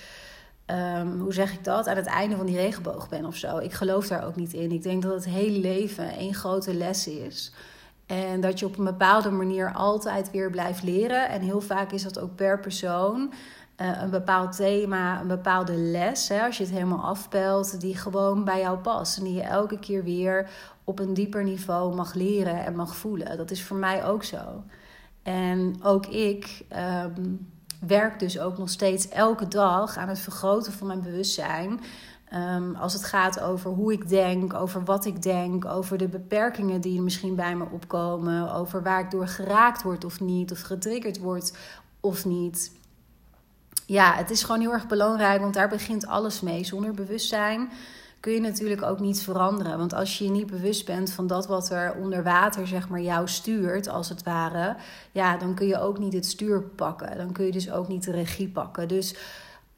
um, 0.67 1.21
hoe 1.21 1.33
zeg 1.33 1.53
ik 1.53 1.65
dat, 1.65 1.87
aan 1.87 1.97
het 1.97 2.07
einde 2.07 2.37
van 2.37 2.47
die 2.47 2.57
regenboog 2.57 3.09
ben 3.09 3.25
of 3.25 3.37
zo. 3.37 3.59
Ik 3.59 3.73
geloof 3.73 4.07
daar 4.07 4.27
ook 4.27 4.37
niet 4.37 4.53
in. 4.53 4.73
Ik 4.73 4.83
denk 4.83 5.03
dat 5.03 5.15
het 5.15 5.25
hele 5.25 5.59
leven 5.59 6.11
één 6.11 6.35
grote 6.35 6.75
les 6.75 7.07
is. 7.07 7.53
En 8.07 8.41
dat 8.41 8.59
je 8.59 8.67
op 8.67 8.79
een 8.79 8.85
bepaalde 8.85 9.31
manier 9.31 9.73
altijd 9.73 10.31
weer 10.31 10.51
blijft 10.51 10.83
leren. 10.83 11.29
En 11.29 11.41
heel 11.41 11.61
vaak 11.61 11.93
is 11.93 12.03
dat 12.03 12.19
ook 12.19 12.35
per 12.35 12.61
persoon. 12.61 13.33
Eh, 13.81 14.03
een 14.03 14.11
bepaald 14.11 14.57
thema, 14.57 15.21
een 15.21 15.27
bepaalde 15.27 15.77
les, 15.77 16.29
hè, 16.29 16.43
als 16.43 16.57
je 16.57 16.63
het 16.63 16.73
helemaal 16.73 17.05
afpelt, 17.05 17.81
die 17.81 17.97
gewoon 17.97 18.45
bij 18.45 18.61
jou 18.61 18.79
past. 18.79 19.19
En 19.19 19.25
die 19.25 19.35
je 19.35 19.43
elke 19.43 19.79
keer 19.79 20.05
weer 20.05 20.51
op 20.85 20.99
een 20.99 21.15
dieper 21.15 21.45
niveau 21.45 21.95
mag 21.95 22.15
leren 22.15 22.65
en 22.65 22.77
mag 22.77 22.97
voelen. 22.97 23.37
Dat 23.37 23.51
is 23.51 23.65
voor 23.65 23.77
mij 23.77 24.05
ook 24.05 24.25
zo. 24.25 24.65
En 25.23 25.75
ook 25.83 26.07
ik 26.07 26.65
ehm, 26.69 27.35
werk 27.87 28.19
dus 28.19 28.39
ook 28.39 28.59
nog 28.59 28.69
steeds 28.69 29.09
elke 29.09 29.49
dag 29.49 29.97
aan 29.97 30.09
het 30.09 30.19
vergroten 30.19 30.73
van 30.73 30.87
mijn 30.87 31.03
bewustzijn. 31.03 31.81
Ehm, 32.29 32.75
als 32.75 32.93
het 32.93 33.05
gaat 33.05 33.41
over 33.41 33.71
hoe 33.71 33.93
ik 33.93 34.09
denk, 34.09 34.55
over 34.55 34.85
wat 34.85 35.05
ik 35.05 35.23
denk, 35.23 35.65
over 35.65 35.99
de 35.99 36.09
beperkingen 36.09 36.81
die 36.81 37.01
misschien 37.01 37.35
bij 37.35 37.57
me 37.57 37.65
opkomen, 37.71 38.55
over 38.55 38.83
waar 38.83 39.01
ik 39.01 39.11
door 39.11 39.29
geraakt 39.29 39.83
word 39.83 40.05
of 40.05 40.21
niet, 40.21 40.53
of 40.53 40.61
getriggerd 40.61 41.19
word 41.19 41.53
of 42.01 42.25
niet. 42.25 42.79
Ja, 43.91 44.15
het 44.15 44.31
is 44.31 44.43
gewoon 44.43 44.61
heel 44.61 44.73
erg 44.73 44.87
belangrijk, 44.87 45.41
want 45.41 45.55
daar 45.55 45.69
begint 45.69 46.07
alles 46.07 46.41
mee. 46.41 46.65
Zonder 46.65 46.95
bewustzijn 46.95 47.71
kun 48.21 48.33
je 48.33 48.41
natuurlijk 48.41 48.83
ook 48.83 49.01
niets 49.01 49.23
veranderen. 49.23 49.79
Want 49.79 49.95
als 49.95 50.19
je 50.19 50.25
je 50.25 50.31
niet 50.31 50.47
bewust 50.47 50.87
bent 50.87 51.13
van 51.13 51.27
dat 51.27 51.47
wat 51.47 51.71
er 51.71 51.95
onder 51.95 52.23
water, 52.23 52.67
zeg 52.67 52.89
maar, 52.89 53.01
jou 53.01 53.29
stuurt, 53.29 53.89
als 53.89 54.09
het 54.09 54.23
ware, 54.23 54.77
ja, 55.13 55.37
dan 55.37 55.55
kun 55.55 55.67
je 55.67 55.81
ook 55.81 55.99
niet 55.99 56.13
het 56.13 56.27
stuur 56.27 56.63
pakken. 56.63 57.17
Dan 57.17 57.33
kun 57.33 57.45
je 57.45 57.53
dus 57.53 57.71
ook 57.71 57.89
niet 57.89 58.05
de 58.05 58.11
regie 58.11 58.49
pakken. 58.49 58.89
Dus 58.89 59.15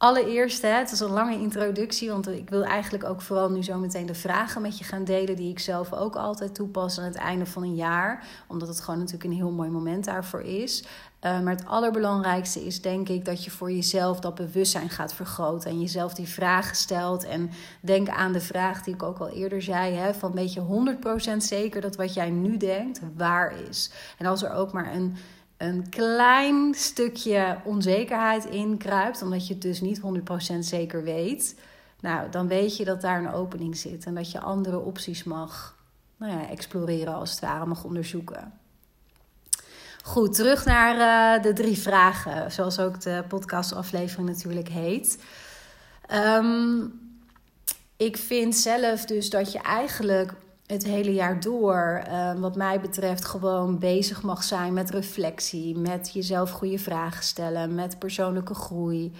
Allereerst, 0.02 0.62
hè, 0.62 0.68
het 0.68 0.92
is 0.92 1.00
een 1.00 1.10
lange 1.10 1.38
introductie, 1.38 2.10
want 2.10 2.28
ik 2.28 2.50
wil 2.50 2.64
eigenlijk 2.64 3.04
ook 3.04 3.20
vooral 3.20 3.50
nu 3.50 3.62
zo 3.62 3.78
meteen 3.78 4.06
de 4.06 4.14
vragen 4.14 4.62
met 4.62 4.78
je 4.78 4.84
gaan 4.84 5.04
delen, 5.04 5.36
die 5.36 5.50
ik 5.50 5.58
zelf 5.58 5.92
ook 5.92 6.16
altijd 6.16 6.54
toepas 6.54 6.98
aan 6.98 7.04
het 7.04 7.14
einde 7.14 7.46
van 7.46 7.62
een 7.62 7.74
jaar, 7.74 8.26
omdat 8.48 8.68
het 8.68 8.80
gewoon 8.80 8.98
natuurlijk 8.98 9.24
een 9.24 9.36
heel 9.36 9.50
mooi 9.50 9.70
moment 9.70 10.04
daarvoor 10.04 10.40
is. 10.40 10.84
Uh, 11.24 11.40
maar 11.40 11.54
het 11.54 11.66
allerbelangrijkste 11.66 12.64
is 12.64 12.80
denk 12.80 13.08
ik 13.08 13.24
dat 13.24 13.44
je 13.44 13.50
voor 13.50 13.72
jezelf 13.72 14.20
dat 14.20 14.34
bewustzijn 14.34 14.90
gaat 14.90 15.14
vergroten 15.14 15.70
en 15.70 15.80
jezelf 15.80 16.14
die 16.14 16.28
vragen 16.28 16.76
stelt. 16.76 17.24
En 17.24 17.50
denk 17.80 18.08
aan 18.08 18.32
de 18.32 18.40
vraag 18.40 18.82
die 18.82 18.94
ik 18.94 19.02
ook 19.02 19.18
al 19.18 19.28
eerder 19.28 19.62
zei: 19.62 19.94
hè, 19.94 20.14
van 20.14 20.32
weet 20.32 20.52
je 20.52 20.96
100% 21.32 21.36
zeker 21.36 21.80
dat 21.80 21.96
wat 21.96 22.14
jij 22.14 22.30
nu 22.30 22.56
denkt 22.56 23.00
waar 23.16 23.54
is. 23.68 23.90
En 24.18 24.26
als 24.26 24.42
er 24.42 24.52
ook 24.52 24.72
maar 24.72 24.94
een 24.94 25.16
een 25.62 25.88
klein 25.88 26.74
stukje 26.74 27.56
onzekerheid 27.64 28.44
in 28.44 28.76
kruipt, 28.76 29.22
omdat 29.22 29.46
je 29.46 29.52
het 29.52 29.62
dus 29.62 29.80
niet 29.80 30.00
100% 30.00 30.58
zeker 30.58 31.02
weet, 31.02 31.54
nou, 32.00 32.30
dan 32.30 32.48
weet 32.48 32.76
je 32.76 32.84
dat 32.84 33.00
daar 33.00 33.18
een 33.18 33.32
opening 33.32 33.76
zit 33.76 34.04
en 34.04 34.14
dat 34.14 34.30
je 34.30 34.40
andere 34.40 34.78
opties 34.78 35.24
mag 35.24 35.76
nou 36.16 36.32
ja, 36.32 36.48
exploreren, 36.48 37.14
als 37.14 37.30
het 37.30 37.40
ware, 37.40 37.66
mag 37.66 37.84
onderzoeken. 37.84 38.52
Goed, 40.02 40.34
terug 40.34 40.64
naar 40.64 40.96
uh, 41.36 41.42
de 41.42 41.52
drie 41.52 41.78
vragen, 41.78 42.52
zoals 42.52 42.78
ook 42.78 43.00
de 43.00 43.24
podcastaflevering 43.28 44.28
natuurlijk 44.28 44.68
heet. 44.68 45.22
Um, 46.12 47.00
ik 47.96 48.16
vind 48.16 48.56
zelf 48.56 49.04
dus 49.04 49.30
dat 49.30 49.52
je 49.52 49.58
eigenlijk 49.58 50.32
het 50.66 50.84
hele 50.84 51.12
jaar 51.12 51.40
door, 51.40 52.02
uh, 52.08 52.40
wat 52.40 52.56
mij 52.56 52.80
betreft, 52.80 53.24
gewoon 53.24 53.78
bezig 53.78 54.22
mag 54.22 54.42
zijn 54.44 54.72
met 54.72 54.90
reflectie, 54.90 55.76
met 55.76 56.12
jezelf 56.12 56.50
goede 56.50 56.78
vragen 56.78 57.24
stellen, 57.24 57.74
met 57.74 57.98
persoonlijke 57.98 58.54
groei, 58.54 59.12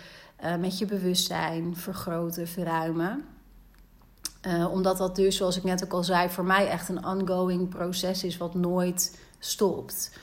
uh, 0.45 0.57
met 0.57 0.79
je 0.79 0.87
bewustzijn 0.87 1.77
vergroten, 1.77 2.49
verruimen. 2.49 3.25
Uh, 4.47 4.73
omdat 4.73 4.97
dat 4.99 5.17
dus, 5.17 5.37
zoals 5.37 5.57
ik 5.57 5.65
net 5.65 5.85
ook 5.85 5.93
al 5.93 6.05
zei, 6.05 6.29
voor 6.29 6.45
mij 6.45 6.69
echt 6.69 6.89
een 6.89 7.07
ongoing 7.07 7.69
proces 7.69 8.25
is 8.25 8.37
wat 8.37 8.55
nooit 8.55 9.19
stopt. 9.39 10.19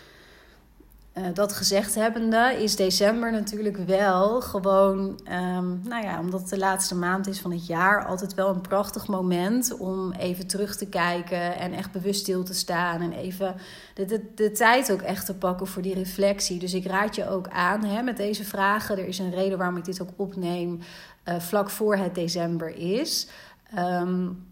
Uh, 1.17 1.25
dat 1.33 1.53
gezegd 1.53 1.95
hebbende 1.95 2.55
is 2.59 2.75
december 2.75 3.31
natuurlijk 3.31 3.77
wel 3.77 4.41
gewoon, 4.41 5.19
um, 5.31 5.81
nou 5.83 6.03
ja, 6.03 6.19
omdat 6.19 6.39
het 6.39 6.49
de 6.49 6.57
laatste 6.57 6.95
maand 6.95 7.27
is 7.27 7.39
van 7.39 7.51
het 7.51 7.67
jaar, 7.67 8.05
altijd 8.05 8.33
wel 8.33 8.49
een 8.49 8.61
prachtig 8.61 9.07
moment 9.07 9.77
om 9.77 10.11
even 10.11 10.47
terug 10.47 10.75
te 10.75 10.85
kijken 10.85 11.57
en 11.57 11.73
echt 11.73 11.91
bewust 11.91 12.19
stil 12.19 12.43
te 12.43 12.53
staan 12.53 13.01
en 13.01 13.11
even 13.11 13.55
de, 13.93 14.05
de, 14.05 14.31
de 14.35 14.51
tijd 14.51 14.91
ook 14.91 15.01
echt 15.01 15.25
te 15.25 15.35
pakken 15.35 15.67
voor 15.67 15.81
die 15.81 15.93
reflectie. 15.93 16.59
Dus 16.59 16.73
ik 16.73 16.85
raad 16.85 17.15
je 17.15 17.29
ook 17.29 17.47
aan 17.47 17.83
hè, 17.83 18.01
met 18.01 18.17
deze 18.17 18.43
vragen. 18.43 18.97
Er 18.97 19.07
is 19.07 19.19
een 19.19 19.33
reden 19.33 19.57
waarom 19.57 19.77
ik 19.77 19.85
dit 19.85 20.01
ook 20.01 20.09
opneem 20.15 20.79
uh, 21.25 21.39
vlak 21.39 21.69
voor 21.69 21.95
het 21.95 22.15
december 22.15 22.75
is. 22.75 23.27
Um, 23.77 24.47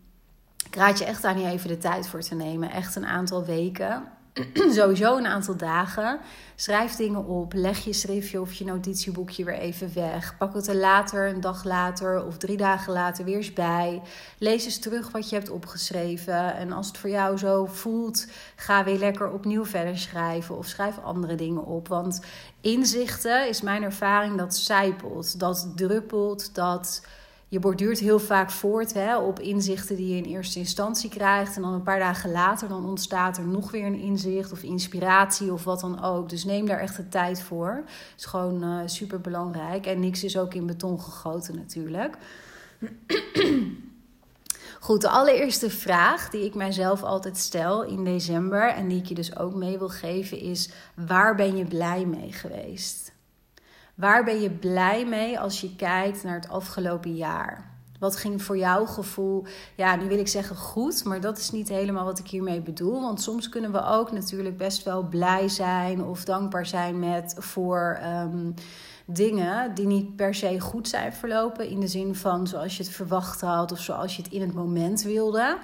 ik 0.66 0.76
raad 0.76 1.00
je 1.00 1.06
echt 1.06 1.24
aan 1.24 1.38
hier 1.38 1.50
even 1.50 1.68
de 1.68 1.78
tijd 1.78 2.08
voor 2.08 2.22
te 2.22 2.36
nemen. 2.36 2.72
Echt 2.72 2.96
een 2.96 3.06
aantal 3.06 3.46
weken. 3.46 4.04
sowieso 4.78 5.18
een 5.18 5.28
aantal 5.28 5.56
dagen. 5.58 6.20
Schrijf 6.56 6.96
dingen 6.96 7.26
op. 7.26 7.54
Leg 7.54 7.80
je 7.80 7.94
schriftje 7.94 8.42
of 8.42 8.54
je 8.54 8.66
notitieboekje 8.66 9.44
weer 9.44 9.58
even 9.58 9.94
weg. 9.94 10.38
Pak 10.38 10.54
het 10.54 10.68
er 10.68 10.76
later, 10.76 11.28
een 11.28 11.42
dag 11.42 11.64
later 11.64 12.26
of 12.26 12.38
drie 12.38 12.58
dagen 12.58 12.94
later 12.94 13.26
weer 13.26 13.36
eens 13.36 13.54
bij. 13.54 14.02
Lees 14.38 14.66
eens 14.66 14.80
terug 14.80 15.12
wat 15.12 15.30
je 15.30 15.36
hebt 15.36 15.50
opgeschreven. 15.50 16.56
En 16.56 16.72
als 16.72 16.88
het 16.88 16.98
voor 16.98 17.10
jou 17.10 17.38
zo 17.38 17.66
voelt, 17.66 18.28
ga 18.56 18.84
weer 18.84 18.98
lekker 18.98 19.32
opnieuw 19.32 19.66
verder 19.66 19.98
schrijven. 19.98 20.58
Of 20.58 20.66
schrijf 20.66 21.00
andere 21.04 21.36
dingen 21.36 21.66
op. 21.66 21.88
Want 21.88 22.22
inzichten 22.62 23.50
is 23.50 23.62
mijn 23.62 23.84
ervaring 23.84 24.38
dat 24.38 24.58
zijpelt. 24.58 25.40
Dat 25.40 25.72
druppelt. 25.76 26.56
Dat 26.56 27.02
je 27.50 27.60
borduurt 27.60 28.00
heel 28.00 28.20
vaak 28.20 28.52
voort 28.52 28.94
hè, 28.94 29.18
op 29.18 29.40
inzichten 29.40 29.96
die 29.96 30.10
je 30.10 30.24
in 30.24 30.32
eerste 30.32 30.60
instantie 30.60 31.10
krijgt. 31.10 31.56
En 31.56 31.62
dan 31.62 31.74
een 31.74 31.84
paar 31.84 32.00
dagen 32.00 32.32
later 32.32 32.68
dan 32.68 32.86
ontstaat 32.86 33.38
er 33.38 33.48
nog 33.48 33.72
weer 33.72 33.86
een 33.86 34.00
inzicht 34.00 34.52
of 34.52 34.64
inspiratie 34.64 35.54
of 35.54 35.64
wat 35.64 35.80
dan 35.80 36.04
ook. 36.04 36.30
Dus 36.30 36.46
neem 36.46 36.66
daar 36.66 36.80
echt 36.80 36.96
de 36.96 37.10
tijd 37.10 37.42
voor. 37.42 37.84
Het 37.86 38.14
is 38.18 38.26
gewoon 38.26 38.64
uh, 38.64 38.82
eh, 38.82 38.88
super 38.88 39.22
belangrijk. 39.22 39.86
En 39.86 40.00
niks 40.00 40.24
is 40.24 40.38
ook 40.38 40.54
in 40.54 40.66
beton 40.66 41.02
gegoten 41.02 41.56
natuurlijk. 41.56 42.18
Goed, 44.80 45.02
de 45.02 45.10
allereerste 45.10 45.70
vraag 45.70 46.30
die 46.30 46.46
ik 46.46 46.56
mijzelf 46.56 47.04
altijd 47.04 47.38
stel 47.38 47.84
in 47.84 48.04
december 48.04 48.70
en 48.70 48.88
die 48.88 48.98
ik 49.00 49.06
je 49.06 49.16
dus 49.16 49.38
ook 49.38 49.54
mee 49.54 49.78
wil 49.78 49.90
geven 49.90 50.40
is: 50.40 50.70
waar 50.96 51.36
ben 51.36 51.58
je 51.58 51.66
blij 51.66 52.06
mee 52.06 52.32
geweest? 52.32 53.16
Waar 53.98 54.24
ben 54.24 54.42
je 54.42 54.50
blij 54.50 55.06
mee 55.06 55.40
als 55.40 55.62
je 55.62 55.76
kijkt 55.76 56.24
naar 56.24 56.36
het 56.36 56.50
afgelopen 56.50 57.16
jaar? 57.16 57.72
Wat 58.00 58.16
ging 58.16 58.44
voor 58.44 58.58
jouw 58.58 58.86
gevoel, 58.86 59.46
ja, 59.76 59.96
nu 59.96 60.08
wil 60.08 60.20
ik 60.20 60.28
zeggen 60.28 60.56
goed, 60.56 61.04
maar 61.04 61.22
dat 61.22 61.38
is 61.38 61.52
niet 61.52 61.70
helemaal 61.70 62.06
wat 62.06 62.20
ik 62.20 62.28
hiermee 62.28 62.62
bedoel. 62.62 63.02
Want 63.02 63.22
soms 63.22 63.50
kunnen 63.50 63.72
we 63.72 63.86
ook 63.86 64.12
natuurlijk 64.12 64.58
best 64.58 64.84
wel 64.84 65.04
blij 65.04 65.48
zijn 65.48 66.04
of 66.04 66.24
dankbaar 66.24 66.66
zijn 66.66 67.00
met 67.00 67.36
voor 67.38 68.00
um, 68.04 68.54
dingen 69.06 69.74
die 69.74 69.88
niet 69.88 70.16
per 70.16 70.36
se 70.36 70.60
goed 70.60 70.88
zijn 70.88 71.14
verlopen. 71.14 71.70
In 71.70 71.80
de 71.80 71.88
zin 71.88 72.16
van 72.16 72.48
zoals 72.48 72.78
je 72.78 72.84
het 72.84 72.92
verwacht 72.92 73.42
had 73.42 73.72
of 73.72 73.80
zoals 73.80 74.16
je 74.16 74.22
het 74.22 74.32
in 74.32 74.42
het 74.42 74.54
moment 74.54 75.02
wilde. 75.02 75.58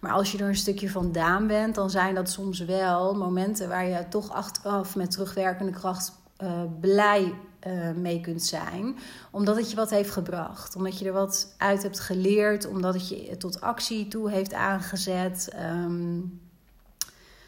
Maar 0.00 0.12
als 0.12 0.32
je 0.32 0.38
er 0.38 0.48
een 0.48 0.56
stukje 0.56 0.90
vandaan 0.90 1.46
bent, 1.46 1.74
dan 1.74 1.90
zijn 1.90 2.14
dat 2.14 2.30
soms 2.30 2.60
wel 2.60 3.14
momenten 3.14 3.68
waar 3.68 3.86
je 3.86 4.08
toch 4.08 4.32
achteraf 4.32 4.96
met 4.96 5.10
terugwerkende 5.10 5.72
kracht 5.72 6.12
uh, 6.42 6.50
blij 6.80 7.34
uh, 7.66 7.90
mee 7.90 8.20
kunt 8.20 8.42
zijn. 8.42 8.96
Omdat 9.30 9.56
het 9.56 9.70
je 9.70 9.76
wat 9.76 9.90
heeft 9.90 10.10
gebracht. 10.10 10.76
Omdat 10.76 10.98
je 10.98 11.06
er 11.06 11.12
wat 11.12 11.54
uit 11.56 11.82
hebt 11.82 12.00
geleerd. 12.00 12.66
Omdat 12.66 12.94
het 12.94 13.08
je 13.08 13.36
tot 13.36 13.60
actie 13.60 14.08
toe 14.08 14.30
heeft 14.30 14.52
aangezet. 14.52 15.48
Um, 15.74 16.40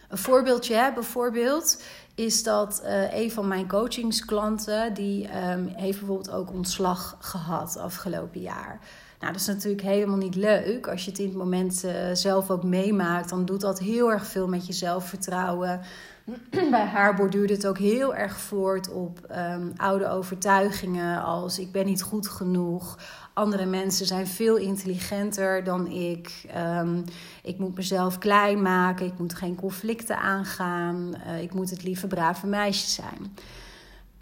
een 0.08 0.18
voorbeeldje, 0.18 0.74
hè, 0.74 0.92
bijvoorbeeld, 0.92 1.82
is 2.14 2.42
dat 2.42 2.82
uh, 2.84 3.14
een 3.14 3.30
van 3.30 3.48
mijn 3.48 3.68
coachingsklanten... 3.68 4.94
die 4.94 5.24
um, 5.24 5.66
heeft 5.66 5.98
bijvoorbeeld 5.98 6.30
ook 6.30 6.52
ontslag 6.52 7.16
gehad 7.20 7.76
afgelopen 7.76 8.40
jaar... 8.40 8.80
Nou, 9.22 9.34
dat 9.34 9.42
is 9.42 9.48
natuurlijk 9.48 9.82
helemaal 9.82 10.16
niet 10.16 10.34
leuk. 10.34 10.88
Als 10.88 11.04
je 11.04 11.10
het 11.10 11.18
in 11.18 11.26
het 11.26 11.36
moment 11.36 11.84
uh, 11.84 11.92
zelf 12.12 12.50
ook 12.50 12.62
meemaakt, 12.62 13.28
dan 13.28 13.44
doet 13.44 13.60
dat 13.60 13.78
heel 13.78 14.10
erg 14.10 14.26
veel 14.26 14.48
met 14.48 14.66
je 14.66 14.72
zelfvertrouwen. 14.72 15.80
bij 16.70 16.84
haar 16.84 17.14
borduurde 17.14 17.52
het 17.52 17.66
ook 17.66 17.78
heel 17.78 18.14
erg 18.14 18.38
voort 18.38 18.90
op 18.90 19.26
um, 19.30 19.72
oude 19.76 20.08
overtuigingen 20.08 21.22
als 21.22 21.58
ik 21.58 21.72
ben 21.72 21.86
niet 21.86 22.02
goed 22.02 22.28
genoeg. 22.28 22.98
Andere 23.34 23.66
mensen 23.66 24.06
zijn 24.06 24.26
veel 24.26 24.56
intelligenter 24.56 25.64
dan 25.64 25.86
ik. 25.86 26.44
Um, 26.56 27.04
ik 27.42 27.58
moet 27.58 27.76
mezelf 27.76 28.18
klein 28.18 28.62
maken. 28.62 29.06
Ik 29.06 29.18
moet 29.18 29.34
geen 29.34 29.54
conflicten 29.54 30.18
aangaan. 30.18 31.14
Uh, 31.26 31.42
ik 31.42 31.54
moet 31.54 31.70
het 31.70 31.82
lieve 31.82 32.06
brave 32.06 32.46
meisje 32.46 32.88
zijn. 32.88 33.36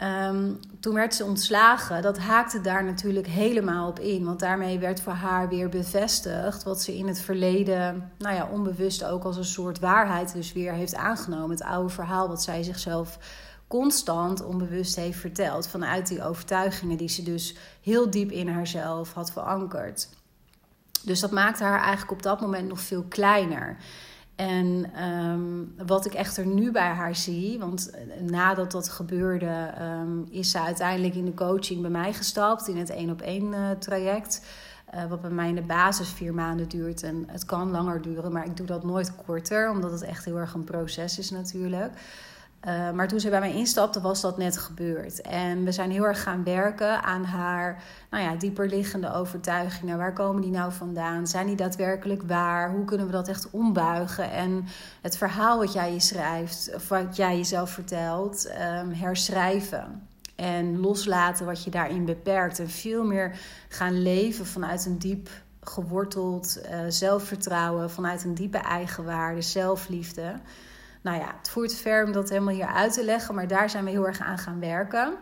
Um, 0.03 0.59
toen 0.79 0.93
werd 0.93 1.15
ze 1.15 1.25
ontslagen. 1.25 2.01
Dat 2.01 2.17
haakte 2.17 2.61
daar 2.61 2.83
natuurlijk 2.83 3.27
helemaal 3.27 3.87
op 3.87 3.99
in. 3.99 4.25
Want 4.25 4.39
daarmee 4.39 4.79
werd 4.79 5.01
voor 5.01 5.13
haar 5.13 5.49
weer 5.49 5.69
bevestigd 5.69 6.63
wat 6.63 6.81
ze 6.81 6.97
in 6.97 7.07
het 7.07 7.21
verleden, 7.21 8.11
nou 8.17 8.35
ja, 8.35 8.47
onbewust 8.51 9.03
ook 9.03 9.23
als 9.23 9.37
een 9.37 9.45
soort 9.45 9.79
waarheid 9.79 10.33
dus 10.33 10.53
weer 10.53 10.73
heeft 10.73 10.95
aangenomen. 10.95 11.49
Het 11.49 11.63
oude 11.63 11.89
verhaal 11.89 12.27
wat 12.27 12.43
zij 12.43 12.63
zichzelf 12.63 13.17
constant 13.67 14.43
onbewust 14.43 14.95
heeft 14.95 15.19
verteld. 15.19 15.67
Vanuit 15.67 16.07
die 16.07 16.23
overtuigingen 16.23 16.97
die 16.97 17.09
ze 17.09 17.23
dus 17.23 17.55
heel 17.81 18.09
diep 18.09 18.31
in 18.31 18.47
haarzelf 18.47 19.13
had 19.13 19.31
verankerd. 19.31 20.09
Dus 21.03 21.19
dat 21.19 21.31
maakte 21.31 21.63
haar 21.63 21.79
eigenlijk 21.79 22.11
op 22.11 22.23
dat 22.23 22.41
moment 22.41 22.67
nog 22.67 22.79
veel 22.79 23.03
kleiner. 23.09 23.77
En 24.41 24.85
ehm, 24.95 25.87
wat 25.87 26.05
ik 26.05 26.13
echter 26.13 26.45
nu 26.45 26.71
bij 26.71 26.89
haar 26.89 27.15
zie, 27.15 27.59
want 27.59 27.89
eh, 27.89 28.21
nadat 28.21 28.71
dat 28.71 28.89
gebeurde, 28.89 29.73
um, 29.81 30.27
is 30.29 30.51
ze 30.51 30.59
uiteindelijk 30.59 31.15
in 31.15 31.25
de 31.25 31.33
coaching 31.33 31.81
bij 31.81 31.89
mij 31.89 32.13
gestapt 32.13 32.67
in 32.67 32.77
het 32.77 32.89
één 32.89 33.09
op 33.09 33.21
één 33.21 33.55
traject. 33.79 34.45
Uh, 34.95 35.05
wat 35.05 35.21
bij 35.21 35.29
mij 35.29 35.49
in 35.49 35.55
de 35.55 35.61
basis 35.61 36.09
vier 36.09 36.33
maanden 36.33 36.69
duurt. 36.69 37.03
En 37.03 37.23
het 37.27 37.45
kan 37.45 37.71
langer 37.71 38.01
duren, 38.01 38.31
maar 38.31 38.45
ik 38.45 38.57
doe 38.57 38.65
dat 38.65 38.83
nooit 38.83 39.15
korter, 39.15 39.69
omdat 39.69 39.91
het 39.91 40.01
echt 40.01 40.25
heel 40.25 40.37
erg 40.37 40.53
een 40.53 40.63
proces 40.63 41.19
is 41.19 41.29
natuurlijk. 41.29 41.93
Uh, 42.67 42.91
maar 42.91 43.07
toen 43.07 43.19
ze 43.19 43.29
bij 43.29 43.39
mij 43.39 43.53
instapte, 43.53 44.01
was 44.01 44.21
dat 44.21 44.37
net 44.37 44.57
gebeurd. 44.57 45.21
En 45.21 45.63
we 45.63 45.71
zijn 45.71 45.91
heel 45.91 46.03
erg 46.03 46.23
gaan 46.23 46.43
werken 46.43 47.03
aan 47.03 47.23
haar 47.23 47.83
nou 48.09 48.23
ja, 48.23 48.35
dieperliggende 48.35 49.13
overtuigingen. 49.13 49.97
Waar 49.97 50.13
komen 50.13 50.41
die 50.41 50.51
nou 50.51 50.71
vandaan? 50.71 51.27
Zijn 51.27 51.47
die 51.47 51.55
daadwerkelijk 51.55 52.21
waar? 52.23 52.71
Hoe 52.71 52.85
kunnen 52.85 53.05
we 53.05 53.11
dat 53.11 53.27
echt 53.27 53.49
ombuigen? 53.49 54.31
En 54.31 54.65
het 55.01 55.17
verhaal 55.17 55.57
wat 55.57 55.73
jij 55.73 55.93
je 55.93 55.99
schrijft, 55.99 56.71
of 56.75 56.89
wat 56.89 57.15
jij 57.15 57.37
jezelf 57.37 57.69
vertelt, 57.69 58.51
um, 58.81 58.91
herschrijven. 58.91 60.07
En 60.35 60.79
loslaten 60.79 61.45
wat 61.45 61.63
je 61.63 61.71
daarin 61.71 62.05
beperkt. 62.05 62.59
En 62.59 62.69
veel 62.69 63.03
meer 63.03 63.39
gaan 63.69 64.01
leven 64.01 64.45
vanuit 64.45 64.85
een 64.85 64.97
diep 64.97 65.29
geworteld 65.61 66.61
uh, 66.65 66.79
zelfvertrouwen, 66.87 67.91
vanuit 67.91 68.23
een 68.23 68.33
diepe 68.33 68.57
eigenwaarde, 68.57 69.41
zelfliefde. 69.41 70.33
Nou 71.01 71.19
ja, 71.19 71.35
het 71.37 71.49
voert 71.49 71.73
ver 71.73 72.05
om 72.05 72.11
dat 72.11 72.29
helemaal 72.29 72.53
hier 72.53 72.65
uit 72.65 72.93
te 72.93 73.03
leggen, 73.03 73.35
maar 73.35 73.47
daar 73.47 73.69
zijn 73.69 73.83
we 73.83 73.89
heel 73.89 74.07
erg 74.07 74.19
aan 74.19 74.37
gaan 74.37 74.59
werken. 74.59 75.17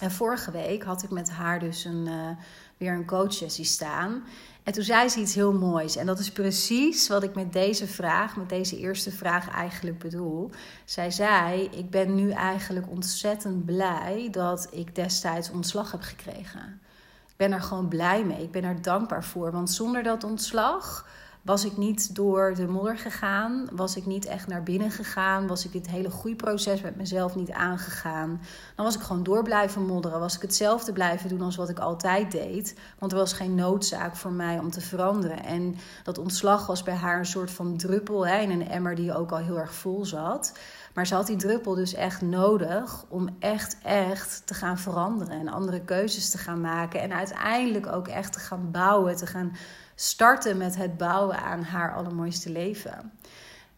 En 0.00 0.10
vorige 0.10 0.50
week 0.50 0.82
had 0.82 1.02
ik 1.02 1.10
met 1.10 1.30
haar 1.30 1.58
dus 1.58 1.84
een, 1.84 2.06
uh, 2.06 2.28
weer 2.76 2.92
een 2.92 3.06
coachsessie 3.06 3.64
staan. 3.64 4.24
En 4.62 4.72
toen 4.72 4.82
zei 4.82 5.08
ze 5.08 5.20
iets 5.20 5.34
heel 5.34 5.52
moois. 5.52 5.96
En 5.96 6.06
dat 6.06 6.18
is 6.18 6.32
precies 6.32 7.08
wat 7.08 7.22
ik 7.22 7.34
met 7.34 7.52
deze 7.52 7.86
vraag, 7.86 8.36
met 8.36 8.48
deze 8.48 8.78
eerste 8.78 9.10
vraag 9.10 9.50
eigenlijk 9.50 9.98
bedoel. 9.98 10.50
Zij 10.84 11.10
zei: 11.10 11.68
Ik 11.70 11.90
ben 11.90 12.14
nu 12.14 12.30
eigenlijk 12.30 12.90
ontzettend 12.90 13.64
blij 13.64 14.28
dat 14.30 14.68
ik 14.70 14.94
destijds 14.94 15.50
ontslag 15.50 15.90
heb 15.90 16.02
gekregen. 16.02 16.80
Ik 17.28 17.36
ben 17.36 17.52
er 17.52 17.62
gewoon 17.62 17.88
blij 17.88 18.24
mee. 18.24 18.42
Ik 18.42 18.50
ben 18.50 18.64
er 18.64 18.82
dankbaar 18.82 19.24
voor. 19.24 19.52
Want 19.52 19.70
zonder 19.70 20.02
dat 20.02 20.24
ontslag 20.24 21.08
was 21.48 21.64
ik 21.64 21.76
niet 21.76 22.14
door 22.14 22.54
de 22.54 22.66
modder 22.66 22.98
gegaan, 22.98 23.68
was 23.72 23.96
ik 23.96 24.06
niet 24.06 24.26
echt 24.26 24.46
naar 24.46 24.62
binnen 24.62 24.90
gegaan, 24.90 25.46
was 25.46 25.64
ik 25.64 25.72
dit 25.72 25.90
hele 25.90 26.10
groeiproces 26.10 26.80
met 26.80 26.96
mezelf 26.96 27.34
niet 27.34 27.50
aangegaan, 27.50 28.40
dan 28.74 28.84
was 28.84 28.94
ik 28.94 29.00
gewoon 29.00 29.22
door 29.22 29.42
blijven 29.42 29.86
modderen, 29.86 30.20
was 30.20 30.36
ik 30.36 30.42
hetzelfde 30.42 30.92
blijven 30.92 31.28
doen 31.28 31.40
als 31.40 31.56
wat 31.56 31.68
ik 31.68 31.78
altijd 31.78 32.32
deed, 32.32 32.74
want 32.98 33.12
er 33.12 33.18
was 33.18 33.32
geen 33.32 33.54
noodzaak 33.54 34.16
voor 34.16 34.32
mij 34.32 34.58
om 34.58 34.70
te 34.70 34.80
veranderen. 34.80 35.44
En 35.44 35.76
dat 36.02 36.18
ontslag 36.18 36.66
was 36.66 36.82
bij 36.82 36.94
haar 36.94 37.18
een 37.18 37.26
soort 37.26 37.50
van 37.50 37.76
druppel 37.76 38.26
hè, 38.26 38.38
in 38.38 38.50
een 38.50 38.68
emmer 38.68 38.94
die 38.94 39.14
ook 39.14 39.30
al 39.30 39.38
heel 39.38 39.58
erg 39.58 39.74
vol 39.74 40.04
zat. 40.04 40.52
Maar 40.94 41.06
ze 41.06 41.14
had 41.14 41.26
die 41.26 41.36
druppel 41.36 41.74
dus 41.74 41.94
echt 41.94 42.20
nodig 42.20 43.04
om 43.08 43.28
echt, 43.38 43.76
echt 43.82 44.42
te 44.44 44.54
gaan 44.54 44.78
veranderen 44.78 45.40
en 45.40 45.48
andere 45.48 45.80
keuzes 45.80 46.30
te 46.30 46.38
gaan 46.38 46.60
maken. 46.60 47.00
En 47.00 47.12
uiteindelijk 47.12 47.86
ook 47.86 48.08
echt 48.08 48.32
te 48.32 48.38
gaan 48.38 48.70
bouwen, 48.70 49.16
te 49.16 49.26
gaan 49.26 49.52
starten 50.00 50.56
met 50.56 50.76
het 50.76 50.96
bouwen 50.96 51.38
aan 51.38 51.62
haar 51.62 51.94
allermooiste 51.94 52.50
leven. 52.50 53.12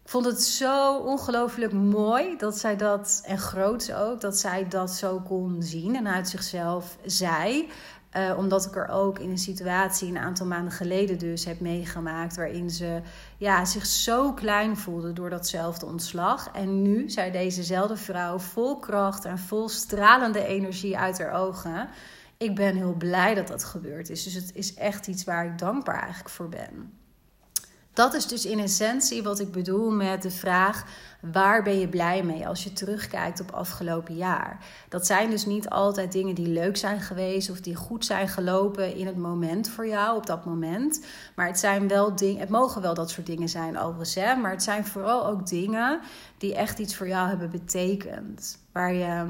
Ik 0.03 0.09
vond 0.09 0.25
het 0.25 0.43
zo 0.43 0.97
ongelooflijk 0.97 1.71
mooi 1.73 2.37
dat 2.37 2.57
zij 2.57 2.75
dat, 2.75 3.21
en 3.25 3.37
groots 3.37 3.93
ook, 3.93 4.21
dat 4.21 4.37
zij 4.37 4.67
dat 4.67 4.91
zo 4.91 5.19
kon 5.19 5.63
zien 5.63 5.95
en 5.95 6.07
uit 6.07 6.29
zichzelf 6.29 6.97
zei. 7.05 7.69
Uh, 8.17 8.37
omdat 8.37 8.65
ik 8.65 8.75
er 8.75 8.87
ook 8.87 9.19
in 9.19 9.29
een 9.29 9.37
situatie 9.37 10.09
een 10.09 10.17
aantal 10.17 10.45
maanden 10.45 10.71
geleden 10.71 11.17
dus 11.17 11.45
heb 11.45 11.59
meegemaakt. 11.59 12.35
Waarin 12.35 12.69
ze 12.69 13.01
ja, 13.37 13.65
zich 13.65 13.85
zo 13.85 14.33
klein 14.33 14.77
voelde 14.77 15.13
door 15.13 15.29
datzelfde 15.29 15.85
ontslag. 15.85 16.49
En 16.53 16.81
nu 16.81 17.09
zei 17.09 17.31
dezezelfde 17.31 17.97
vrouw 17.97 18.39
vol 18.39 18.79
kracht 18.79 19.25
en 19.25 19.39
vol 19.39 19.69
stralende 19.69 20.45
energie 20.45 20.97
uit 20.97 21.17
haar 21.19 21.33
ogen 21.33 21.89
ik 22.41 22.55
ben 22.55 22.75
heel 22.75 22.93
blij 22.93 23.33
dat 23.33 23.47
dat 23.47 23.63
gebeurd 23.63 24.09
is. 24.09 24.23
Dus 24.23 24.33
het 24.33 24.51
is 24.53 24.73
echt 24.73 25.07
iets 25.07 25.23
waar 25.23 25.45
ik 25.45 25.57
dankbaar 25.57 25.99
eigenlijk 25.99 26.29
voor 26.29 26.49
ben. 26.49 26.99
Dat 27.93 28.13
is 28.13 28.27
dus 28.27 28.45
in 28.45 28.59
essentie 28.59 29.23
wat 29.23 29.39
ik 29.39 29.51
bedoel 29.51 29.91
met 29.91 30.21
de 30.21 30.31
vraag: 30.31 30.85
waar 31.21 31.63
ben 31.63 31.79
je 31.79 31.89
blij 31.89 32.23
mee 32.23 32.47
als 32.47 32.63
je 32.63 32.73
terugkijkt 32.73 33.41
op 33.41 33.51
afgelopen 33.51 34.15
jaar? 34.15 34.65
Dat 34.89 35.05
zijn 35.05 35.29
dus 35.29 35.45
niet 35.45 35.69
altijd 35.69 36.11
dingen 36.11 36.35
die 36.35 36.47
leuk 36.47 36.77
zijn 36.77 37.01
geweest 37.01 37.49
of 37.49 37.61
die 37.61 37.75
goed 37.75 38.05
zijn 38.05 38.27
gelopen 38.27 38.95
in 38.95 39.05
het 39.05 39.17
moment 39.17 39.69
voor 39.69 39.87
jou, 39.87 40.17
op 40.17 40.25
dat 40.25 40.45
moment. 40.45 41.05
Maar 41.35 41.47
het 41.47 41.59
zijn 41.59 41.87
wel 41.87 42.15
dingen, 42.15 42.39
het 42.39 42.49
mogen 42.49 42.81
wel 42.81 42.93
dat 42.93 43.09
soort 43.09 43.25
dingen 43.25 43.49
zijn 43.49 43.79
overigens, 43.79 44.41
maar 44.41 44.51
het 44.51 44.63
zijn 44.63 44.85
vooral 44.85 45.27
ook 45.27 45.47
dingen 45.47 45.99
die 46.37 46.55
echt 46.55 46.79
iets 46.79 46.95
voor 46.95 47.07
jou 47.07 47.29
hebben 47.29 47.49
betekend. 47.49 48.59
Waar 48.71 48.93
je 48.93 49.25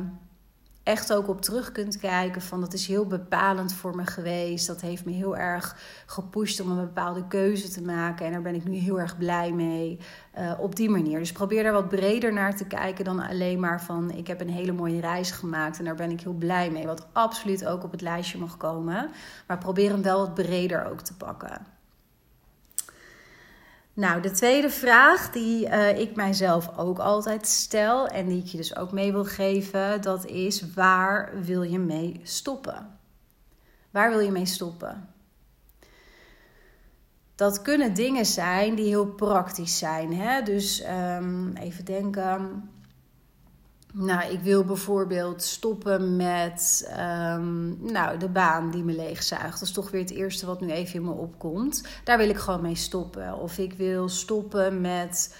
echt 0.91 1.13
ook 1.13 1.27
op 1.27 1.41
terug 1.41 1.71
kunt 1.71 1.97
kijken 1.97 2.41
van 2.41 2.61
dat 2.61 2.73
is 2.73 2.87
heel 2.87 3.05
bepalend 3.05 3.73
voor 3.73 3.95
me 3.95 4.05
geweest. 4.05 4.67
Dat 4.67 4.81
heeft 4.81 5.05
me 5.05 5.11
heel 5.11 5.37
erg 5.37 5.75
gepusht 6.05 6.59
om 6.59 6.71
een 6.71 6.85
bepaalde 6.85 7.27
keuze 7.27 7.69
te 7.69 7.81
maken. 7.81 8.25
En 8.25 8.31
daar 8.31 8.41
ben 8.41 8.55
ik 8.55 8.65
nu 8.65 8.75
heel 8.75 8.99
erg 8.99 9.17
blij 9.17 9.51
mee 9.51 9.99
uh, 10.37 10.53
op 10.59 10.75
die 10.75 10.89
manier. 10.89 11.19
Dus 11.19 11.31
probeer 11.31 11.63
daar 11.63 11.71
wat 11.73 11.89
breder 11.89 12.33
naar 12.33 12.55
te 12.55 12.65
kijken 12.65 13.05
dan 13.05 13.19
alleen 13.19 13.59
maar 13.59 13.81
van 13.81 14.11
ik 14.11 14.27
heb 14.27 14.41
een 14.41 14.49
hele 14.49 14.71
mooie 14.71 14.99
reis 14.99 15.31
gemaakt 15.31 15.79
en 15.79 15.85
daar 15.85 15.95
ben 15.95 16.11
ik 16.11 16.21
heel 16.21 16.33
blij 16.33 16.71
mee. 16.71 16.85
Wat 16.85 17.07
absoluut 17.11 17.65
ook 17.65 17.83
op 17.83 17.91
het 17.91 18.01
lijstje 18.01 18.37
mag 18.37 18.57
komen. 18.57 19.09
Maar 19.47 19.57
probeer 19.57 19.89
hem 19.89 20.01
wel 20.01 20.19
wat 20.19 20.33
breder 20.33 20.85
ook 20.85 21.01
te 21.01 21.13
pakken. 21.13 21.80
Nou, 24.01 24.21
de 24.21 24.31
tweede 24.31 24.69
vraag 24.69 25.31
die 25.31 25.67
uh, 25.67 25.99
ik 25.99 26.15
mijzelf 26.15 26.77
ook 26.77 26.99
altijd 26.99 27.47
stel 27.47 28.07
en 28.07 28.27
die 28.27 28.39
ik 28.39 28.45
je 28.45 28.57
dus 28.57 28.75
ook 28.75 28.91
mee 28.91 29.11
wil 29.11 29.25
geven, 29.25 30.01
dat 30.01 30.25
is 30.25 30.73
waar 30.73 31.31
wil 31.41 31.61
je 31.61 31.79
mee 31.79 32.19
stoppen? 32.23 32.99
Waar 33.91 34.09
wil 34.09 34.19
je 34.19 34.31
mee 34.31 34.45
stoppen? 34.45 35.09
Dat 37.35 37.61
kunnen 37.61 37.93
dingen 37.93 38.25
zijn 38.25 38.75
die 38.75 38.85
heel 38.85 39.07
praktisch 39.07 39.77
zijn. 39.77 40.13
Hè? 40.13 40.41
Dus 40.41 40.83
um, 41.17 41.53
even 41.55 41.85
denken. 41.85 42.69
Nou, 43.93 44.31
ik 44.31 44.39
wil 44.39 44.63
bijvoorbeeld 44.63 45.43
stoppen 45.43 46.15
met 46.15 46.91
um, 46.99 47.77
nou, 47.91 48.17
de 48.17 48.29
baan 48.29 48.71
die 48.71 48.83
me 48.83 48.93
leegzuigt. 48.93 49.59
Dat 49.59 49.67
is 49.67 49.73
toch 49.73 49.91
weer 49.91 50.01
het 50.01 50.11
eerste 50.11 50.45
wat 50.45 50.61
nu 50.61 50.71
even 50.71 50.95
in 50.95 51.05
me 51.05 51.11
opkomt. 51.11 51.83
Daar 52.03 52.17
wil 52.17 52.29
ik 52.29 52.37
gewoon 52.37 52.61
mee 52.61 52.75
stoppen. 52.75 53.37
Of 53.37 53.57
ik 53.57 53.73
wil 53.73 54.09
stoppen 54.09 54.81
met 54.81 55.35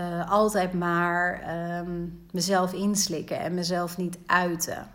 uh, 0.00 0.30
altijd 0.30 0.72
maar 0.72 1.42
um, 1.80 2.26
mezelf 2.32 2.72
inslikken 2.72 3.38
en 3.38 3.54
mezelf 3.54 3.96
niet 3.96 4.18
uiten. 4.26 4.88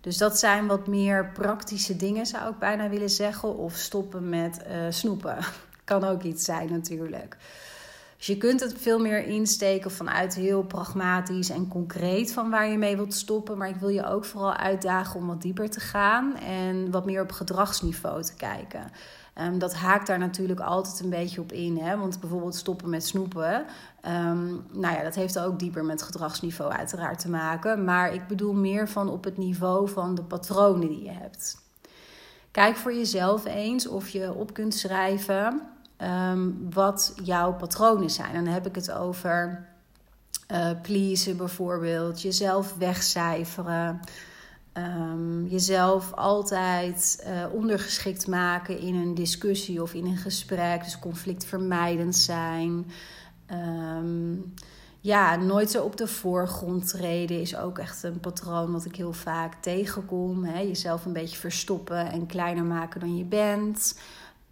Dus 0.00 0.16
dat 0.16 0.38
zijn 0.38 0.66
wat 0.66 0.86
meer 0.86 1.30
praktische 1.32 1.96
dingen, 1.96 2.26
zou 2.26 2.50
ik 2.50 2.58
bijna 2.58 2.88
willen 2.88 3.10
zeggen. 3.10 3.56
Of 3.56 3.76
stoppen 3.76 4.28
met 4.28 4.60
uh, 4.68 4.74
snoepen. 4.88 5.38
kan 5.84 6.04
ook 6.04 6.22
iets 6.22 6.44
zijn 6.44 6.70
natuurlijk. 6.70 7.36
Dus 8.22 8.30
je 8.30 8.38
kunt 8.38 8.60
het 8.60 8.74
veel 8.78 8.98
meer 8.98 9.26
insteken 9.26 9.90
vanuit 9.90 10.34
heel 10.34 10.62
pragmatisch 10.62 11.50
en 11.50 11.68
concreet 11.68 12.32
van 12.32 12.50
waar 12.50 12.68
je 12.68 12.78
mee 12.78 12.96
wilt 12.96 13.14
stoppen. 13.14 13.58
Maar 13.58 13.68
ik 13.68 13.76
wil 13.76 13.88
je 13.88 14.06
ook 14.06 14.24
vooral 14.24 14.54
uitdagen 14.54 15.20
om 15.20 15.26
wat 15.26 15.42
dieper 15.42 15.70
te 15.70 15.80
gaan 15.80 16.36
en 16.36 16.90
wat 16.90 17.04
meer 17.04 17.22
op 17.22 17.32
gedragsniveau 17.32 18.22
te 18.22 18.34
kijken. 18.34 18.90
Um, 19.40 19.58
dat 19.58 19.74
haakt 19.74 20.06
daar 20.06 20.18
natuurlijk 20.18 20.60
altijd 20.60 21.00
een 21.00 21.10
beetje 21.10 21.40
op 21.40 21.52
in. 21.52 21.78
Hè? 21.78 21.96
Want 21.96 22.20
bijvoorbeeld 22.20 22.54
stoppen 22.54 22.90
met 22.90 23.06
snoepen. 23.06 23.64
Um, 24.06 24.66
nou 24.72 24.96
ja, 24.96 25.02
dat 25.02 25.14
heeft 25.14 25.38
ook 25.38 25.58
dieper 25.58 25.84
met 25.84 26.02
gedragsniveau 26.02 26.72
uiteraard 26.72 27.18
te 27.18 27.30
maken. 27.30 27.84
Maar 27.84 28.14
ik 28.14 28.26
bedoel 28.26 28.52
meer 28.52 28.88
van 28.88 29.08
op 29.08 29.24
het 29.24 29.36
niveau 29.36 29.88
van 29.88 30.14
de 30.14 30.22
patronen 30.22 30.88
die 30.88 31.02
je 31.02 31.10
hebt. 31.10 31.56
Kijk 32.50 32.76
voor 32.76 32.94
jezelf 32.94 33.44
eens 33.44 33.88
of 33.88 34.08
je 34.08 34.34
op 34.34 34.54
kunt 34.54 34.74
schrijven 34.74 35.62
um, 36.02 36.68
wat 36.70 37.14
jouw 37.22 37.52
patronen 37.52 38.10
zijn. 38.10 38.34
Dan 38.34 38.46
heb 38.46 38.66
ik 38.66 38.74
het 38.74 38.92
over 38.92 39.68
uh, 40.52 40.70
pleasen 40.82 41.36
bijvoorbeeld, 41.36 42.22
jezelf 42.22 42.74
wegcijferen. 42.78 44.00
Um, 44.74 45.46
jezelf 45.46 46.12
altijd 46.12 47.24
uh, 47.26 47.54
ondergeschikt 47.54 48.26
maken 48.26 48.78
in 48.78 48.94
een 48.94 49.14
discussie 49.14 49.82
of 49.82 49.94
in 49.94 50.06
een 50.06 50.16
gesprek. 50.16 50.84
Dus 50.84 50.98
conflictvermijdend 50.98 52.16
zijn. 52.16 52.86
Um, 53.50 54.54
ja, 55.00 55.36
nooit 55.36 55.70
zo 55.70 55.82
op 55.82 55.96
de 55.96 56.06
voorgrond 56.06 56.88
treden 56.88 57.40
is 57.40 57.56
ook 57.56 57.78
echt 57.78 58.02
een 58.02 58.20
patroon 58.20 58.72
wat 58.72 58.84
ik 58.84 58.96
heel 58.96 59.12
vaak 59.12 59.54
tegenkom. 59.60 60.44
Hè? 60.44 60.60
Jezelf 60.60 61.04
een 61.04 61.12
beetje 61.12 61.38
verstoppen 61.38 62.10
en 62.10 62.26
kleiner 62.26 62.64
maken 62.64 63.00
dan 63.00 63.16
je 63.16 63.24
bent. 63.24 63.98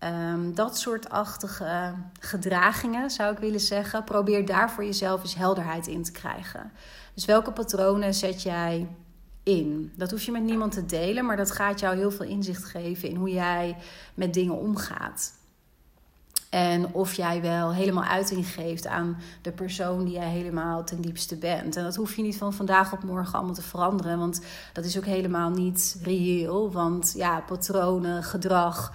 Um, 0.05 0.55
dat 0.55 0.79
soort 0.79 1.09
achtige 1.09 1.95
gedragingen 2.21 3.11
zou 3.11 3.33
ik 3.33 3.39
willen 3.39 3.61
zeggen. 3.61 4.05
Probeer 4.05 4.47
daar 4.47 4.71
voor 4.71 4.85
jezelf 4.85 5.23
eens 5.23 5.35
helderheid 5.35 5.87
in 5.87 6.03
te 6.03 6.13
krijgen. 6.13 6.73
Dus 7.15 7.25
welke 7.25 7.53
patronen 7.53 8.15
zet 8.15 8.43
jij 8.43 8.89
in? 9.43 9.93
Dat 9.97 10.11
hoef 10.11 10.23
je 10.23 10.33
met 10.33 10.43
niemand 10.43 10.73
te 10.73 10.87
delen, 10.87 11.25
maar 11.25 11.37
dat 11.37 11.51
gaat 11.51 11.81
jou 11.81 11.97
heel 11.97 12.11
veel 12.11 12.27
inzicht 12.27 12.65
geven 12.65 13.09
in 13.09 13.17
hoe 13.17 13.31
jij 13.31 13.77
met 14.15 14.35
dingen 14.35 14.59
omgaat. 14.59 15.33
En 16.51 16.95
of 16.95 17.15
jij 17.15 17.43
wel 17.43 17.73
helemaal 17.73 18.05
uiting 18.05 18.47
geeft 18.47 18.87
aan 18.87 19.19
de 19.43 19.53
persoon 19.53 20.05
die 20.05 20.15
jij 20.15 20.29
helemaal 20.29 20.85
ten 20.85 21.01
diepste 21.01 21.37
bent. 21.37 21.77
En 21.77 21.85
dat 21.85 21.97
hoef 21.97 22.17
je 22.17 22.23
niet 22.23 22.37
van 22.37 22.53
vandaag 22.53 22.93
op 22.93 23.03
morgen 23.03 23.35
allemaal 23.35 23.55
te 23.55 23.63
veranderen. 23.63 24.19
Want 24.19 24.41
dat 24.73 24.85
is 24.85 24.97
ook 24.97 25.05
helemaal 25.05 25.51
niet 25.51 25.99
reëel. 26.03 26.73
Want 26.73 27.13
ja, 27.17 27.41
patronen, 27.41 28.23
gedrag. 28.23 28.93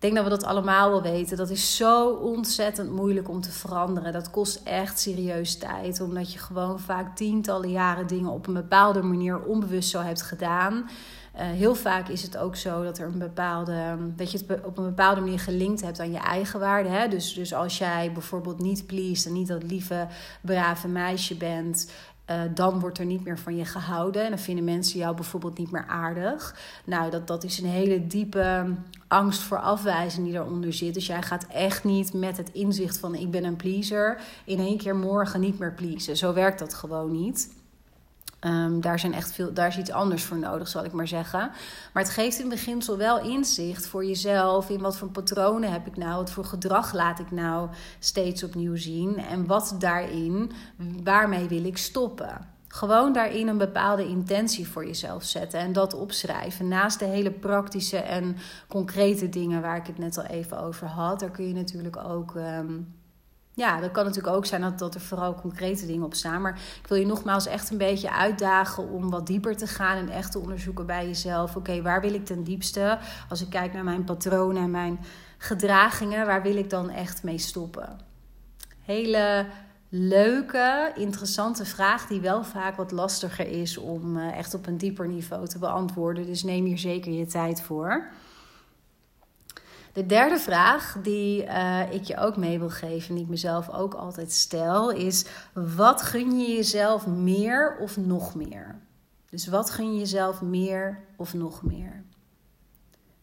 Ik 0.00 0.06
denk 0.10 0.18
dat 0.18 0.32
we 0.32 0.40
dat 0.40 0.48
allemaal 0.48 0.90
wel 0.90 1.02
weten. 1.02 1.36
Dat 1.36 1.50
is 1.50 1.76
zo 1.76 2.10
ontzettend 2.10 2.92
moeilijk 2.92 3.28
om 3.28 3.40
te 3.40 3.50
veranderen. 3.50 4.12
Dat 4.12 4.30
kost 4.30 4.60
echt 4.64 5.00
serieus 5.00 5.58
tijd. 5.58 6.00
Omdat 6.00 6.32
je 6.32 6.38
gewoon 6.38 6.80
vaak 6.80 7.16
tientallen 7.16 7.70
jaren 7.70 8.06
dingen 8.06 8.30
op 8.30 8.46
een 8.46 8.54
bepaalde 8.54 9.02
manier 9.02 9.42
onbewust 9.42 9.90
zo 9.90 10.00
hebt 10.00 10.22
gedaan. 10.22 10.74
Uh, 11.36 11.40
heel 11.40 11.74
vaak 11.74 12.08
is 12.08 12.22
het 12.22 12.36
ook 12.36 12.56
zo 12.56 12.82
dat 12.84 12.98
er 12.98 13.06
een 13.06 13.18
bepaalde 13.18 13.96
dat 14.16 14.32
je 14.32 14.38
het 14.38 14.64
op 14.64 14.78
een 14.78 14.84
bepaalde 14.84 15.20
manier 15.20 15.38
gelinkt 15.38 15.80
hebt 15.80 16.00
aan 16.00 16.12
je 16.12 16.18
eigen 16.18 16.60
waarde. 16.60 16.88
Hè? 16.88 17.08
Dus, 17.08 17.34
dus 17.34 17.54
als 17.54 17.78
jij 17.78 18.12
bijvoorbeeld 18.12 18.60
niet 18.60 18.86
pleased 18.86 19.26
en 19.26 19.32
niet 19.32 19.48
dat 19.48 19.62
lieve, 19.62 20.06
brave 20.40 20.88
meisje 20.88 21.36
bent. 21.36 21.90
Uh, 22.30 22.40
dan 22.54 22.80
wordt 22.80 22.98
er 22.98 23.04
niet 23.04 23.24
meer 23.24 23.38
van 23.38 23.56
je 23.56 23.64
gehouden. 23.64 24.24
En 24.24 24.28
dan 24.28 24.38
vinden 24.38 24.64
mensen 24.64 24.98
jou 24.98 25.14
bijvoorbeeld 25.14 25.58
niet 25.58 25.70
meer 25.70 25.86
aardig. 25.86 26.56
Nou, 26.84 27.10
dat, 27.10 27.26
dat 27.26 27.44
is 27.44 27.58
een 27.58 27.68
hele 27.68 28.06
diepe 28.06 28.74
angst 29.08 29.40
voor 29.40 29.58
afwijzing 29.58 30.26
die 30.26 30.34
eronder 30.34 30.72
zit. 30.72 30.94
Dus 30.94 31.06
jij 31.06 31.22
gaat 31.22 31.46
echt 31.46 31.84
niet 31.84 32.12
met 32.12 32.36
het 32.36 32.52
inzicht 32.52 32.98
van 32.98 33.14
ik 33.14 33.30
ben 33.30 33.44
een 33.44 33.56
pleaser 33.56 34.20
in 34.44 34.58
één 34.58 34.78
keer 34.78 34.96
morgen 34.96 35.40
niet 35.40 35.58
meer 35.58 35.72
pleasen. 35.72 36.16
Zo 36.16 36.32
werkt 36.32 36.58
dat 36.58 36.74
gewoon 36.74 37.10
niet. 37.10 37.59
Um, 38.46 38.80
daar, 38.80 38.98
zijn 38.98 39.14
echt 39.14 39.32
veel, 39.32 39.52
daar 39.52 39.68
is 39.68 39.78
iets 39.78 39.90
anders 39.90 40.24
voor 40.24 40.38
nodig, 40.38 40.68
zal 40.68 40.84
ik 40.84 40.92
maar 40.92 41.08
zeggen. 41.08 41.50
Maar 41.92 42.02
het 42.02 42.12
geeft 42.12 42.38
in 42.38 42.48
beginsel 42.48 42.96
wel 42.96 43.20
inzicht 43.20 43.86
voor 43.86 44.04
jezelf. 44.04 44.70
In 44.70 44.80
wat 44.80 44.96
voor 44.96 45.08
patronen 45.08 45.72
heb 45.72 45.86
ik 45.86 45.96
nou? 45.96 46.16
Wat 46.16 46.30
voor 46.30 46.44
gedrag 46.44 46.92
laat 46.92 47.18
ik 47.18 47.30
nou 47.30 47.68
steeds 47.98 48.42
opnieuw 48.42 48.76
zien? 48.76 49.18
En 49.18 49.46
wat 49.46 49.76
daarin, 49.78 50.52
waarmee 51.02 51.48
wil 51.48 51.64
ik 51.64 51.78
stoppen? 51.78 52.48
Gewoon 52.68 53.12
daarin 53.12 53.48
een 53.48 53.58
bepaalde 53.58 54.08
intentie 54.08 54.68
voor 54.68 54.86
jezelf 54.86 55.24
zetten 55.24 55.60
en 55.60 55.72
dat 55.72 55.94
opschrijven. 55.94 56.68
Naast 56.68 56.98
de 56.98 57.04
hele 57.04 57.30
praktische 57.30 57.98
en 57.98 58.36
concrete 58.68 59.28
dingen 59.28 59.62
waar 59.62 59.76
ik 59.76 59.86
het 59.86 59.98
net 59.98 60.18
al 60.18 60.24
even 60.24 60.60
over 60.60 60.86
had, 60.86 61.20
daar 61.20 61.30
kun 61.30 61.48
je 61.48 61.54
natuurlijk 61.54 61.96
ook. 61.96 62.34
Um, 62.34 62.99
ja, 63.60 63.80
dat 63.80 63.90
kan 63.90 64.04
natuurlijk 64.04 64.36
ook 64.36 64.46
zijn 64.46 64.60
dat, 64.60 64.78
dat 64.78 64.94
er 64.94 65.00
vooral 65.00 65.34
concrete 65.34 65.86
dingen 65.86 66.04
op 66.04 66.14
staan. 66.14 66.42
Maar 66.42 66.60
ik 66.82 66.88
wil 66.88 66.98
je 66.98 67.06
nogmaals 67.06 67.46
echt 67.46 67.70
een 67.70 67.78
beetje 67.78 68.12
uitdagen 68.12 68.88
om 68.88 69.10
wat 69.10 69.26
dieper 69.26 69.56
te 69.56 69.66
gaan 69.66 69.96
en 69.96 70.08
echt 70.08 70.32
te 70.32 70.38
onderzoeken 70.38 70.86
bij 70.86 71.06
jezelf. 71.06 71.56
Oké, 71.56 71.82
waar 71.82 72.00
wil 72.00 72.14
ik 72.14 72.26
ten 72.26 72.44
diepste? 72.44 72.98
Als 73.28 73.42
ik 73.42 73.50
kijk 73.50 73.72
naar 73.72 73.84
mijn 73.84 74.04
patronen 74.04 74.62
en 74.62 74.70
mijn 74.70 75.00
gedragingen, 75.38 76.26
waar 76.26 76.42
wil 76.42 76.56
ik 76.56 76.70
dan 76.70 76.90
echt 76.90 77.22
mee 77.22 77.38
stoppen? 77.38 77.98
Hele 78.84 79.46
leuke, 79.88 80.92
interessante 80.96 81.64
vraag 81.64 82.06
die 82.06 82.20
wel 82.20 82.44
vaak 82.44 82.76
wat 82.76 82.92
lastiger 82.92 83.48
is 83.48 83.76
om 83.78 84.16
eh, 84.16 84.36
echt 84.36 84.54
op 84.54 84.66
een 84.66 84.78
dieper 84.78 85.08
niveau 85.08 85.46
te 85.46 85.58
beantwoorden. 85.58 86.26
Dus 86.26 86.42
neem 86.42 86.64
hier 86.64 86.78
zeker 86.78 87.12
je 87.12 87.26
tijd 87.26 87.62
voor. 87.62 88.10
De 89.92 90.06
derde 90.06 90.38
vraag 90.38 90.96
die 91.02 91.44
uh, 91.44 91.92
ik 91.92 92.04
je 92.04 92.16
ook 92.16 92.36
mee 92.36 92.58
wil 92.58 92.70
geven 92.70 93.08
en 93.08 93.14
die 93.14 93.24
ik 93.24 93.30
mezelf 93.30 93.70
ook 93.70 93.94
altijd 93.94 94.32
stel, 94.32 94.90
is: 94.90 95.24
wat 95.52 96.02
gun 96.02 96.38
je 96.38 96.54
jezelf 96.54 97.06
meer 97.06 97.76
of 97.80 97.96
nog 97.96 98.34
meer? 98.34 98.78
Dus 99.30 99.46
wat 99.46 99.70
gun 99.70 99.92
je 99.92 99.98
jezelf 99.98 100.42
meer 100.42 101.00
of 101.16 101.34
nog 101.34 101.62
meer? 101.62 102.02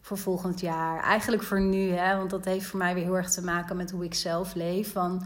Voor 0.02 0.18
volgend 0.18 0.60
jaar. 0.60 1.04
Eigenlijk 1.04 1.44
voor 1.44 1.62
nu, 1.62 1.90
hè? 1.92 2.18
want 2.18 2.30
dat 2.30 2.46
heeft 2.46 2.66
voor 2.66 2.80
mij 2.80 2.94
weer 2.94 3.04
heel 3.04 3.16
erg 3.16 3.30
te 3.30 3.44
maken 3.44 3.78
met 3.78 3.92
hoe 3.92 4.04
ik 4.04 4.14
zelf 4.14 4.54
leef. 4.54 4.92
Van, 4.92 5.24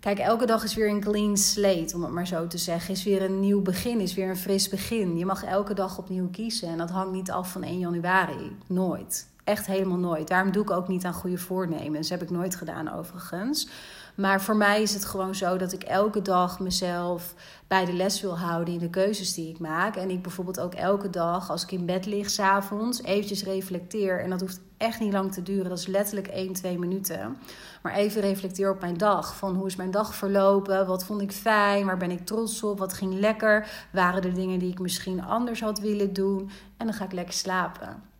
kijk, 0.00 0.18
elke 0.18 0.46
dag 0.46 0.64
is 0.64 0.74
weer 0.74 0.88
een 0.88 1.00
clean 1.00 1.36
slate, 1.36 1.94
om 1.94 2.02
het 2.02 2.12
maar 2.12 2.26
zo 2.26 2.46
te 2.46 2.58
zeggen. 2.58 2.94
Is 2.94 3.04
weer 3.04 3.22
een 3.22 3.40
nieuw 3.40 3.62
begin, 3.62 4.00
is 4.00 4.14
weer 4.14 4.28
een 4.28 4.36
fris 4.36 4.68
begin. 4.68 5.18
Je 5.18 5.26
mag 5.26 5.44
elke 5.44 5.74
dag 5.74 5.98
opnieuw 5.98 6.30
kiezen 6.30 6.68
en 6.68 6.78
dat 6.78 6.90
hangt 6.90 7.12
niet 7.12 7.30
af 7.30 7.52
van 7.52 7.62
1 7.62 7.78
januari. 7.78 8.56
Nooit. 8.66 9.30
Echt 9.44 9.66
helemaal 9.66 9.98
nooit. 9.98 10.28
Daarom 10.28 10.52
doe 10.52 10.62
ik 10.62 10.70
ook 10.70 10.88
niet 10.88 11.04
aan 11.04 11.12
goede 11.12 11.38
voornemens. 11.38 12.08
Heb 12.08 12.22
ik 12.22 12.30
nooit 12.30 12.54
gedaan 12.54 12.92
overigens. 12.92 13.68
Maar 14.14 14.42
voor 14.42 14.56
mij 14.56 14.82
is 14.82 14.94
het 14.94 15.04
gewoon 15.04 15.34
zo 15.34 15.56
dat 15.56 15.72
ik 15.72 15.82
elke 15.82 16.22
dag 16.22 16.60
mezelf 16.60 17.34
bij 17.66 17.84
de 17.84 17.92
les 17.92 18.20
wil 18.20 18.38
houden 18.38 18.74
in 18.74 18.80
de 18.80 18.90
keuzes 18.90 19.34
die 19.34 19.48
ik 19.48 19.58
maak. 19.58 19.96
En 19.96 20.10
ik 20.10 20.22
bijvoorbeeld 20.22 20.60
ook 20.60 20.74
elke 20.74 21.10
dag, 21.10 21.50
als 21.50 21.62
ik 21.62 21.72
in 21.72 21.86
bed 21.86 22.06
lig 22.06 22.30
s'avonds, 22.30 23.02
eventjes 23.02 23.44
reflecteer. 23.44 24.20
En 24.20 24.30
dat 24.30 24.40
hoeft 24.40 24.60
echt 24.76 25.00
niet 25.00 25.12
lang 25.12 25.32
te 25.32 25.42
duren. 25.42 25.68
Dat 25.68 25.78
is 25.78 25.86
letterlijk 25.86 26.26
1, 26.26 26.52
2 26.52 26.78
minuten. 26.78 27.36
Maar 27.82 27.94
even 27.94 28.20
reflecteer 28.20 28.70
op 28.70 28.80
mijn 28.80 28.96
dag. 28.96 29.36
Van 29.36 29.54
hoe 29.54 29.66
is 29.66 29.76
mijn 29.76 29.90
dag 29.90 30.14
verlopen? 30.14 30.86
Wat 30.86 31.04
vond 31.04 31.20
ik 31.20 31.32
fijn? 31.32 31.86
Waar 31.86 31.96
ben 31.96 32.10
ik 32.10 32.26
trots 32.26 32.62
op? 32.62 32.78
Wat 32.78 32.92
ging 32.92 33.14
lekker? 33.14 33.86
Waren 33.92 34.22
er 34.22 34.34
dingen 34.34 34.58
die 34.58 34.70
ik 34.70 34.78
misschien 34.78 35.24
anders 35.24 35.60
had 35.60 35.78
willen 35.78 36.12
doen? 36.12 36.50
En 36.76 36.86
dan 36.86 36.94
ga 36.94 37.04
ik 37.04 37.12
lekker 37.12 37.34
slapen. 37.34 38.11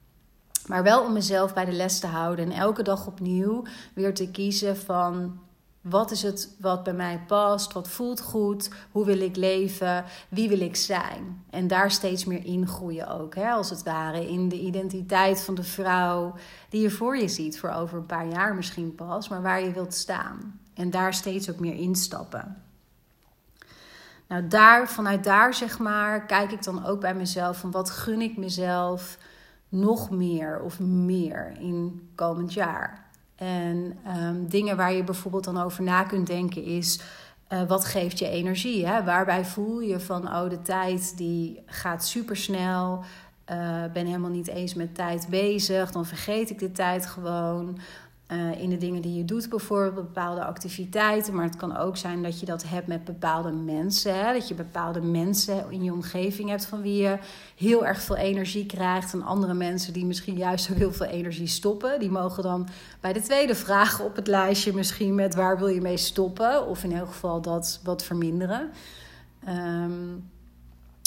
Maar 0.66 0.82
wel 0.82 1.04
om 1.04 1.12
mezelf 1.12 1.54
bij 1.54 1.64
de 1.64 1.72
les 1.72 1.98
te 1.98 2.06
houden 2.06 2.44
en 2.44 2.58
elke 2.58 2.82
dag 2.82 3.06
opnieuw 3.06 3.62
weer 3.94 4.14
te 4.14 4.30
kiezen 4.30 4.76
van 4.76 5.40
wat 5.82 6.10
is 6.10 6.22
het 6.22 6.54
wat 6.58 6.82
bij 6.82 6.92
mij 6.92 7.20
past? 7.26 7.72
Wat 7.72 7.88
voelt 7.88 8.20
goed? 8.20 8.70
Hoe 8.90 9.04
wil 9.04 9.20
ik 9.20 9.36
leven? 9.36 10.04
Wie 10.28 10.48
wil 10.48 10.60
ik 10.60 10.76
zijn? 10.76 11.44
En 11.50 11.66
daar 11.66 11.90
steeds 11.90 12.24
meer 12.24 12.44
in 12.44 12.66
groeien 12.66 13.08
ook, 13.08 13.34
hè, 13.34 13.50
als 13.50 13.70
het 13.70 13.82
ware. 13.82 14.28
In 14.28 14.48
de 14.48 14.60
identiteit 14.60 15.40
van 15.40 15.54
de 15.54 15.62
vrouw 15.62 16.34
die 16.68 16.80
je 16.80 16.90
voor 16.90 17.16
je 17.16 17.28
ziet, 17.28 17.58
voor 17.58 17.70
over 17.70 17.98
een 17.98 18.06
paar 18.06 18.28
jaar 18.28 18.54
misschien 18.54 18.94
pas, 18.94 19.28
maar 19.28 19.42
waar 19.42 19.64
je 19.64 19.72
wilt 19.72 19.94
staan. 19.94 20.60
En 20.74 20.90
daar 20.90 21.14
steeds 21.14 21.50
ook 21.50 21.58
meer 21.58 21.74
instappen. 21.74 22.62
Nou, 24.28 24.46
daar, 24.46 24.88
vanuit 24.88 25.24
daar 25.24 25.54
zeg 25.54 25.78
maar, 25.78 26.26
kijk 26.26 26.52
ik 26.52 26.64
dan 26.64 26.86
ook 26.86 27.00
bij 27.00 27.14
mezelf 27.14 27.58
van 27.58 27.70
wat 27.70 27.90
gun 27.90 28.20
ik 28.20 28.36
mezelf 28.36 29.18
nog 29.72 30.10
meer 30.10 30.60
of 30.60 30.80
meer 30.80 31.52
in 31.58 32.08
komend 32.14 32.52
jaar. 32.52 33.10
En 33.34 33.96
um, 34.18 34.48
dingen 34.48 34.76
waar 34.76 34.92
je 34.92 35.04
bijvoorbeeld 35.04 35.44
dan 35.44 35.62
over 35.62 35.82
na 35.82 36.02
kunt 36.02 36.26
denken 36.26 36.64
is... 36.64 37.00
Uh, 37.52 37.62
wat 37.62 37.84
geeft 37.84 38.18
je 38.18 38.28
energie? 38.28 38.86
Hè? 38.86 39.04
Waarbij 39.04 39.44
voel 39.44 39.80
je 39.80 40.00
van, 40.00 40.26
oh, 40.26 40.50
de 40.50 40.62
tijd 40.62 41.16
die 41.16 41.62
gaat 41.66 42.06
supersnel. 42.06 42.98
Uh, 43.50 43.84
ben 43.92 44.06
helemaal 44.06 44.30
niet 44.30 44.48
eens 44.48 44.74
met 44.74 44.94
tijd 44.94 45.26
bezig. 45.28 45.90
Dan 45.90 46.06
vergeet 46.06 46.50
ik 46.50 46.58
de 46.58 46.72
tijd 46.72 47.06
gewoon. 47.06 47.78
Uh, 48.32 48.60
in 48.60 48.70
de 48.70 48.76
dingen 48.76 49.02
die 49.02 49.14
je 49.14 49.24
doet, 49.24 49.48
bijvoorbeeld 49.48 49.94
bepaalde 49.94 50.44
activiteiten. 50.44 51.34
Maar 51.34 51.44
het 51.44 51.56
kan 51.56 51.76
ook 51.76 51.96
zijn 51.96 52.22
dat 52.22 52.40
je 52.40 52.46
dat 52.46 52.64
hebt 52.66 52.86
met 52.86 53.04
bepaalde 53.04 53.50
mensen. 53.50 54.14
Hè? 54.14 54.32
Dat 54.32 54.48
je 54.48 54.54
bepaalde 54.54 55.00
mensen 55.00 55.64
in 55.70 55.84
je 55.84 55.92
omgeving 55.92 56.48
hebt 56.48 56.64
van 56.64 56.82
wie 56.82 57.02
je 57.02 57.18
heel 57.56 57.86
erg 57.86 58.00
veel 58.00 58.16
energie 58.16 58.66
krijgt. 58.66 59.12
En 59.12 59.22
andere 59.22 59.54
mensen 59.54 59.92
die 59.92 60.04
misschien 60.04 60.36
juist 60.36 60.70
ook 60.70 60.76
heel 60.76 60.92
veel 60.92 61.06
energie 61.06 61.46
stoppen. 61.46 62.00
Die 62.00 62.10
mogen 62.10 62.42
dan 62.42 62.68
bij 63.00 63.12
de 63.12 63.22
tweede 63.22 63.54
vraag 63.54 64.00
op 64.00 64.16
het 64.16 64.26
lijstje 64.26 64.74
misschien 64.74 65.14
met 65.14 65.34
waar 65.34 65.58
wil 65.58 65.68
je 65.68 65.80
mee 65.80 65.96
stoppen. 65.96 66.66
Of 66.66 66.84
in 66.84 66.92
elk 66.92 67.08
geval 67.08 67.40
dat 67.40 67.80
wat 67.84 68.04
verminderen. 68.04 68.70
Um, 69.48 70.30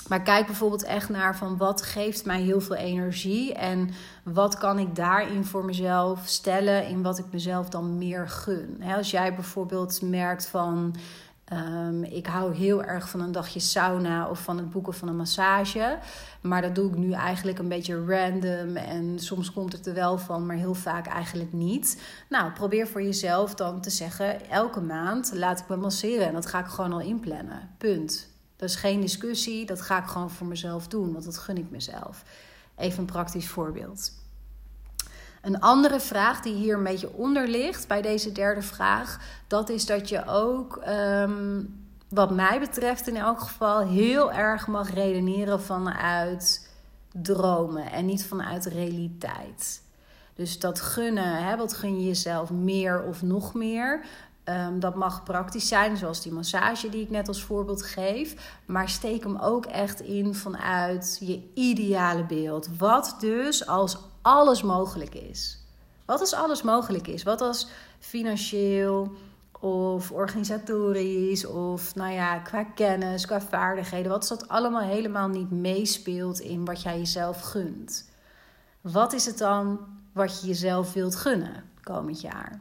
maar 0.08 0.22
kijk 0.22 0.46
bijvoorbeeld 0.46 0.84
echt 0.84 1.10
naar 1.10 1.38
van 1.38 1.58
wat 1.58 1.82
geeft 1.82 2.26
mij 2.26 2.42
heel 2.42 2.62
veel 2.62 2.76
energie 2.76 3.54
en 3.54 3.90
wat 4.24 4.58
kan 4.58 4.80
ik 4.80 4.96
daarin 4.96 5.46
voor 5.46 5.66
mezelf 5.66 6.22
stellen 6.26 6.88
in 6.88 7.02
wat 7.02 7.18
ik 7.18 7.26
mezelf 7.32 7.70
dan 7.70 7.98
meer 7.98 8.30
gun. 8.30 8.84
als 8.96 9.12
jij 9.12 9.36
bijvoorbeeld 9.36 10.02
merkt 10.02 10.48
van 10.48 10.96
um, 11.54 12.04
ik 12.04 12.28
hou 12.28 12.56
heel 12.56 12.84
erg 12.84 13.10
van 13.10 13.22
een 13.22 13.32
dagje 13.32 13.60
sauna 13.60 14.30
of 14.30 14.40
van 14.40 14.58
het 14.58 14.70
boeken 14.70 14.94
van 14.94 15.08
een 15.08 15.16
massage, 15.16 15.98
maar 16.42 16.62
dat 16.62 16.76
doe 16.76 16.90
ik 16.90 16.98
nu 16.98 17.12
eigenlijk 17.12 17.60
een 17.60 17.68
beetje 17.68 18.06
random 18.06 18.76
en 18.76 19.20
soms 19.20 19.54
komt 19.54 19.74
het 19.74 19.88
er 19.88 19.94
wel 19.94 20.18
van, 20.18 20.46
maar 20.46 20.56
heel 20.56 20.74
vaak 20.74 21.08
eigenlijk 21.08 21.54
niet. 21.54 22.02
Nou, 22.30 22.52
probeer 22.52 22.88
voor 22.88 23.04
jezelf 23.04 23.56
dan 23.56 23.82
te 23.82 23.90
zeggen 23.90 24.50
elke 24.50 24.82
maand 24.82 25.32
laat 25.34 25.60
ik 25.60 25.68
me 25.68 25.76
masseren 25.76 26.28
en 26.28 26.34
dat 26.34 26.46
ga 26.46 26.60
ik 26.60 26.66
gewoon 26.66 26.94
al 26.94 27.02
inplannen. 27.02 27.70
Punt. 27.78 28.35
Dat 28.56 28.70
is 28.70 28.76
geen 28.76 29.02
discussie, 29.02 29.66
dat 29.66 29.82
ga 29.82 29.98
ik 29.98 30.08
gewoon 30.08 30.30
voor 30.30 30.48
mezelf 30.48 30.88
doen, 30.88 31.14
want 31.14 31.26
dat 31.26 31.38
gun 31.38 31.58
ik 31.58 31.70
mezelf. 31.70 32.24
Even 32.76 33.00
een 33.00 33.06
praktisch 33.06 33.48
voorbeeld. 33.48 34.12
Een 35.42 35.60
andere 35.60 36.00
vraag 36.00 36.42
die 36.42 36.54
hier 36.54 36.78
een 36.78 36.84
beetje 36.84 37.14
onder 37.14 37.48
ligt 37.48 37.88
bij 37.88 38.02
deze 38.02 38.32
derde 38.32 38.62
vraag, 38.62 39.20
dat 39.48 39.70
is 39.70 39.86
dat 39.86 40.10
je 40.10 40.26
ook, 40.28 40.78
ehm, 40.78 41.64
wat 42.10 42.32
mij 42.32 42.60
betreft 42.60 43.08
in 43.08 43.16
elk 43.16 43.40
geval, 43.40 43.88
heel 43.88 44.32
erg 44.32 44.68
mag 44.68 44.94
redeneren 44.94 45.62
vanuit 45.62 46.70
dromen 47.22 47.92
en 47.92 48.06
niet 48.06 48.26
vanuit 48.26 48.66
realiteit. 48.66 49.82
Dus 50.36 50.60
dat 50.60 50.82
gunnen, 50.82 51.44
hè, 51.44 51.58
wat 51.58 51.74
gun 51.74 52.00
je 52.00 52.08
jezelf 52.08 52.50
meer 52.52 53.04
of 53.04 53.22
nog 53.22 53.54
meer? 53.54 54.06
Ehm, 54.46 54.80
dat 54.80 54.96
mag 54.96 55.24
praktisch 55.24 55.68
zijn, 55.68 55.98
zoals 55.98 56.22
die 56.22 56.32
massage 56.32 56.90
die 56.90 57.02
ik 57.02 57.10
net 57.10 57.28
als 57.28 57.44
voorbeeld 57.44 57.84
geef. 57.84 58.60
Maar 58.66 58.90
steek 58.90 59.24
hem 59.24 59.38
ook 59.38 59.66
echt 59.66 60.00
in 60.00 60.36
vanuit 60.36 61.18
je 61.20 61.52
ideale 61.54 62.26
beeld. 62.26 62.70
Wat 62.78 63.16
dus 63.20 63.68
als 63.68 63.98
alles 64.22 64.64
mogelijk 64.64 65.16
is. 65.16 65.60
Wat 66.06 66.20
als 66.20 66.34
alles 66.34 66.62
mogelijk 66.62 67.08
is? 67.08 67.24
Wat 67.24 67.42
als 67.42 67.68
financieel 68.00 69.12
of 69.60 70.12
organisatorisch 70.12 71.46
of 71.46 71.96
nou 71.96 72.14
ja, 72.14 72.40
qua 72.40 72.64
kennis, 72.64 73.26
qua 73.26 73.42
vaardigheden, 73.42 74.12
wat 74.12 74.24
is 74.24 74.30
dat 74.30 74.48
allemaal 74.48 74.82
helemaal 74.82 75.28
niet 75.28 75.52
meespeelt 75.52 76.40
in 76.40 76.66
wat 76.66 76.82
jij 76.82 76.98
jezelf 76.98 77.42
gunt. 77.42 78.10
Wat 78.82 79.14
is 79.14 79.26
het 79.26 79.38
dan 79.38 79.80
wat 80.12 80.42
je 80.42 80.48
jezelf 80.48 80.94
wilt 80.94 81.16
gunnen 81.16 81.64
komend 81.82 82.22
jaar? 82.22 82.60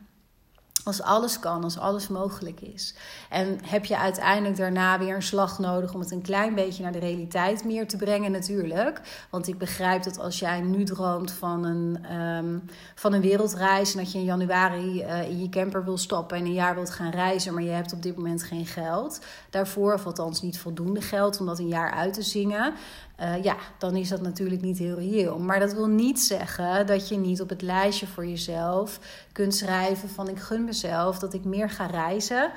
Als 0.85 1.03
alles 1.03 1.39
kan, 1.39 1.65
als 1.65 1.79
alles 1.79 2.09
mogelijk 2.09 2.61
is. 2.61 2.95
En 3.31 3.59
heb 3.67 3.85
je 3.85 3.99
uiteindelijk 3.99 4.57
daarna 4.57 4.99
weer 4.99 5.15
een 5.15 5.23
slag 5.23 5.59
nodig 5.59 5.95
om 5.95 6.01
het 6.01 6.11
een 6.11 6.23
klein 6.23 6.55
beetje 6.55 6.83
naar 6.83 6.93
de 6.93 6.99
realiteit 6.99 7.65
meer 7.65 7.89
te 7.89 7.97
brengen, 7.97 8.33
natuurlijk. 8.33 9.01
Want 9.31 9.49
ik 9.49 9.59
begrijp 9.59 10.03
dat 10.03 10.19
als 10.19 10.39
jij 10.39 10.61
nu 10.61 10.85
droomt 10.85 11.33
van 11.33 11.65
een, 11.65 12.15
um, 12.17 12.65
van 12.95 13.13
een 13.13 13.21
wereldreis 13.21 13.93
en 13.93 13.99
dat 13.99 14.13
je 14.13 14.19
in 14.19 14.25
januari 14.25 15.03
uh, 15.03 15.29
in 15.29 15.41
je 15.41 15.49
camper 15.49 15.85
wil 15.85 15.99
stappen 15.99 16.37
en 16.37 16.45
een 16.45 16.53
jaar 16.53 16.75
wilt 16.75 16.91
gaan 16.91 17.11
reizen, 17.11 17.55
maar 17.55 17.63
je 17.63 17.71
hebt 17.71 17.93
op 17.93 18.03
dit 18.03 18.17
moment 18.17 18.43
geen 18.43 18.67
geld 18.67 19.19
daarvoor, 19.51 19.95
of 19.95 20.07
althans 20.07 20.43
niet 20.43 20.59
voldoende 20.59 21.01
geld 21.01 21.41
om 21.41 21.47
dat 21.47 21.59
een 21.59 21.69
jaar 21.69 21.91
uit 21.91 22.15
te 22.15 22.23
zingen. 22.23 22.75
Uh, 23.21 23.43
ja, 23.43 23.57
dan 23.79 23.97
is 23.97 24.09
dat 24.09 24.21
natuurlijk 24.21 24.63
niet 24.63 24.79
heel 24.79 24.99
reëel. 24.99 25.39
Maar 25.39 25.61
dat 25.61 25.73
wil 25.73 25.87
niet 25.87 26.21
zeggen 26.21 26.87
dat 26.87 27.09
je 27.09 27.17
niet 27.17 27.41
op 27.41 27.49
het 27.49 27.63
lijstje 27.63 28.07
voor 28.07 28.27
jezelf 28.27 28.99
kunt 29.33 29.55
schrijven 29.55 30.09
van 30.09 30.29
ik 30.29 30.39
gun 30.39 30.65
mezelf 30.65 31.19
dat 31.19 31.35
ik 31.35 31.45
meer 31.45 31.71
ga 31.71 31.87
reizen 31.87 32.51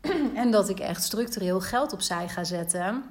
en 0.34 0.50
dat 0.50 0.68
ik 0.68 0.78
echt 0.78 1.02
structureel 1.02 1.60
geld 1.60 1.92
opzij 1.92 2.28
ga 2.28 2.44
zetten 2.44 3.02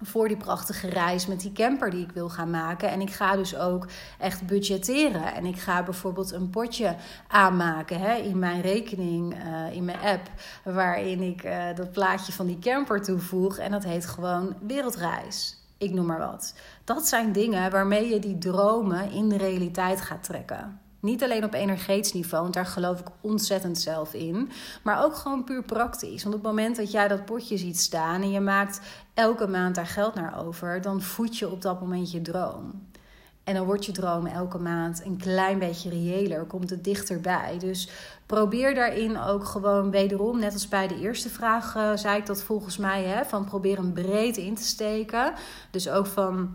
voor 0.00 0.28
die 0.28 0.36
prachtige 0.36 0.88
reis 0.88 1.26
met 1.26 1.40
die 1.40 1.52
camper 1.52 1.90
die 1.90 2.04
ik 2.04 2.12
wil 2.12 2.28
gaan 2.28 2.50
maken. 2.50 2.90
En 2.90 3.00
ik 3.00 3.10
ga 3.10 3.36
dus 3.36 3.56
ook 3.56 3.86
echt 4.18 4.46
budgetteren. 4.46 5.34
En 5.34 5.44
ik 5.44 5.58
ga 5.58 5.82
bijvoorbeeld 5.82 6.32
een 6.32 6.50
potje 6.50 6.96
aanmaken 7.28 8.00
hè, 8.00 8.14
in 8.14 8.38
mijn 8.38 8.60
rekening, 8.60 9.34
uh, 9.34 9.72
in 9.72 9.84
mijn 9.84 10.00
app, 10.00 10.30
waarin 10.64 11.22
ik 11.22 11.44
uh, 11.44 11.64
dat 11.74 11.92
plaatje 11.92 12.32
van 12.32 12.46
die 12.46 12.58
camper 12.58 13.02
toevoeg. 13.02 13.58
En 13.58 13.70
dat 13.70 13.84
heet 13.84 14.06
gewoon 14.06 14.54
wereldreis 14.66 15.64
ik 15.78 15.92
noem 15.92 16.06
maar 16.06 16.18
wat. 16.18 16.54
Dat 16.84 17.06
zijn 17.06 17.32
dingen 17.32 17.70
waarmee 17.70 18.08
je 18.08 18.18
die 18.18 18.38
dromen 18.38 19.10
in 19.10 19.28
de 19.28 19.36
realiteit 19.36 20.00
gaat 20.00 20.22
trekken. 20.24 20.80
Niet 21.00 21.22
alleen 21.22 21.44
op 21.44 21.54
energetisch 21.54 22.12
niveau, 22.12 22.42
want 22.42 22.54
daar 22.54 22.66
geloof 22.66 23.00
ik 23.00 23.06
ontzettend 23.20 23.78
zelf 23.78 24.14
in. 24.14 24.50
Maar 24.82 25.04
ook 25.04 25.14
gewoon 25.14 25.44
puur 25.44 25.62
praktisch. 25.62 26.22
Want 26.22 26.34
op 26.34 26.42
het 26.42 26.50
moment 26.50 26.76
dat 26.76 26.90
jij 26.90 27.08
dat 27.08 27.24
potje 27.24 27.56
ziet 27.56 27.78
staan 27.78 28.22
en 28.22 28.30
je 28.30 28.40
maakt 28.40 28.80
elke 29.14 29.46
maand 29.46 29.74
daar 29.74 29.86
geld 29.86 30.14
naar 30.14 30.46
over, 30.46 30.80
dan 30.80 31.02
voed 31.02 31.38
je 31.38 31.50
op 31.50 31.62
dat 31.62 31.80
moment 31.80 32.10
je 32.10 32.22
droom. 32.22 32.88
En 33.46 33.54
dan 33.54 33.66
wordt 33.66 33.84
je 33.84 33.92
droom 33.92 34.26
elke 34.26 34.58
maand 34.58 35.04
een 35.04 35.16
klein 35.16 35.58
beetje 35.58 35.90
reëler, 35.90 36.44
komt 36.44 36.70
het 36.70 36.84
dichterbij. 36.84 37.56
Dus 37.58 37.88
probeer 38.26 38.74
daarin 38.74 39.20
ook 39.20 39.44
gewoon 39.44 39.90
wederom, 39.90 40.38
net 40.38 40.52
als 40.52 40.68
bij 40.68 40.88
de 40.88 41.00
eerste 41.00 41.28
vraag 41.28 41.76
uh, 41.76 41.90
zei 41.94 42.18
ik 42.18 42.26
dat 42.26 42.42
volgens 42.42 42.76
mij, 42.76 43.04
hè, 43.04 43.24
van 43.24 43.44
probeer 43.44 43.78
een 43.78 43.92
breed 43.92 44.36
in 44.36 44.54
te 44.54 44.62
steken. 44.62 45.32
Dus 45.70 45.88
ook 45.88 46.06
van 46.06 46.54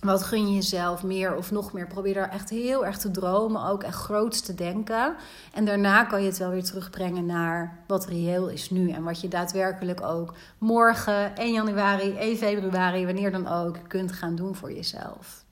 wat 0.00 0.22
gun 0.22 0.48
je 0.48 0.54
jezelf 0.54 1.02
meer 1.02 1.36
of 1.36 1.50
nog 1.50 1.72
meer. 1.72 1.86
Probeer 1.86 2.14
daar 2.14 2.30
echt 2.30 2.50
heel 2.50 2.86
erg 2.86 2.98
te 2.98 3.10
dromen, 3.10 3.66
ook 3.66 3.82
echt 3.82 3.96
groots 3.96 4.40
te 4.40 4.54
denken. 4.54 5.14
En 5.52 5.64
daarna 5.64 6.04
kan 6.04 6.20
je 6.20 6.28
het 6.28 6.38
wel 6.38 6.50
weer 6.50 6.64
terugbrengen 6.64 7.26
naar 7.26 7.78
wat 7.86 8.06
reëel 8.06 8.48
is 8.48 8.70
nu. 8.70 8.90
En 8.90 9.02
wat 9.02 9.20
je 9.20 9.28
daadwerkelijk 9.28 10.02
ook 10.02 10.34
morgen, 10.58 11.36
1 11.36 11.52
januari, 11.52 12.16
1 12.16 12.36
februari, 12.36 13.06
wanneer 13.06 13.30
dan 13.30 13.48
ook, 13.48 13.76
kunt 13.88 14.12
gaan 14.12 14.34
doen 14.34 14.54
voor 14.54 14.72
jezelf. 14.72 15.43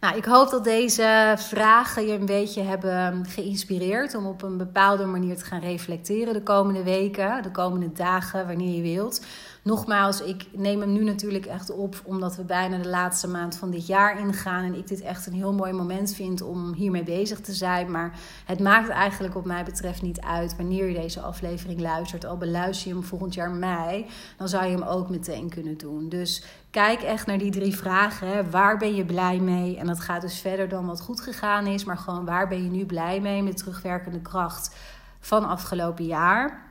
Nou, 0.00 0.16
ik 0.16 0.24
hoop 0.24 0.50
dat 0.50 0.64
deze 0.64 1.34
vragen 1.36 2.06
je 2.06 2.12
een 2.12 2.26
beetje 2.26 2.62
hebben 2.62 3.26
geïnspireerd 3.26 4.14
om 4.14 4.26
op 4.26 4.42
een 4.42 4.56
bepaalde 4.56 5.04
manier 5.04 5.36
te 5.36 5.44
gaan 5.44 5.60
reflecteren 5.60 6.34
de 6.34 6.42
komende 6.42 6.82
weken, 6.82 7.42
de 7.42 7.50
komende 7.50 7.92
dagen, 7.92 8.46
wanneer 8.46 8.74
je 8.74 8.82
wilt. 8.82 9.24
Nogmaals, 9.68 10.20
ik 10.20 10.46
neem 10.52 10.80
hem 10.80 10.92
nu 10.92 11.04
natuurlijk 11.04 11.46
echt 11.46 11.70
op 11.70 12.02
omdat 12.04 12.36
we 12.36 12.44
bijna 12.44 12.78
de 12.78 12.88
laatste 12.88 13.28
maand 13.28 13.56
van 13.56 13.70
dit 13.70 13.86
jaar 13.86 14.20
ingaan. 14.20 14.64
En 14.64 14.74
ik 14.74 14.88
dit 14.88 15.00
echt 15.00 15.26
een 15.26 15.32
heel 15.32 15.52
mooi 15.52 15.72
moment 15.72 16.14
vind 16.14 16.42
om 16.42 16.72
hiermee 16.72 17.02
bezig 17.02 17.40
te 17.40 17.52
zijn. 17.52 17.90
Maar 17.90 18.18
het 18.44 18.60
maakt 18.60 18.88
eigenlijk 18.88 19.34
wat 19.34 19.44
mij 19.44 19.64
betreft 19.64 20.02
niet 20.02 20.20
uit 20.20 20.56
wanneer 20.56 20.88
je 20.88 21.00
deze 21.00 21.20
aflevering 21.20 21.80
luistert. 21.80 22.26
Al 22.26 22.36
beluister 22.36 22.88
je 22.88 22.94
hem 22.94 23.04
volgend 23.04 23.34
jaar 23.34 23.50
mei, 23.50 24.06
dan 24.36 24.48
zou 24.48 24.64
je 24.64 24.70
hem 24.70 24.82
ook 24.82 25.10
meteen 25.10 25.48
kunnen 25.48 25.78
doen. 25.78 26.08
Dus 26.08 26.44
kijk 26.70 27.02
echt 27.02 27.26
naar 27.26 27.38
die 27.38 27.50
drie 27.50 27.76
vragen. 27.76 28.28
Hè. 28.28 28.50
Waar 28.50 28.76
ben 28.76 28.94
je 28.94 29.04
blij 29.04 29.38
mee? 29.38 29.76
En 29.76 29.86
dat 29.86 30.00
gaat 30.00 30.20
dus 30.20 30.38
verder 30.40 30.68
dan 30.68 30.86
wat 30.86 31.00
goed 31.00 31.20
gegaan 31.20 31.66
is. 31.66 31.84
Maar 31.84 31.98
gewoon 31.98 32.24
waar 32.24 32.48
ben 32.48 32.64
je 32.64 32.70
nu 32.70 32.86
blij 32.86 33.20
mee 33.20 33.42
met 33.42 33.56
terugwerkende 33.56 34.20
kracht 34.20 34.76
van 35.20 35.48
afgelopen 35.48 36.04
jaar? 36.04 36.67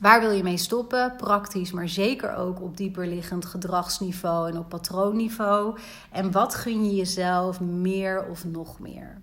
Waar 0.00 0.20
wil 0.20 0.30
je 0.30 0.42
mee 0.42 0.56
stoppen? 0.56 1.16
Praktisch, 1.16 1.72
maar 1.72 1.88
zeker 1.88 2.34
ook 2.34 2.62
op 2.62 2.76
dieperliggend 2.76 3.44
gedragsniveau 3.44 4.50
en 4.50 4.58
op 4.58 4.68
patroonniveau. 4.68 5.78
En 6.10 6.32
wat 6.32 6.54
gun 6.54 6.84
je 6.84 6.94
jezelf 6.94 7.60
meer 7.60 8.26
of 8.30 8.44
nog 8.44 8.78
meer? 8.78 9.20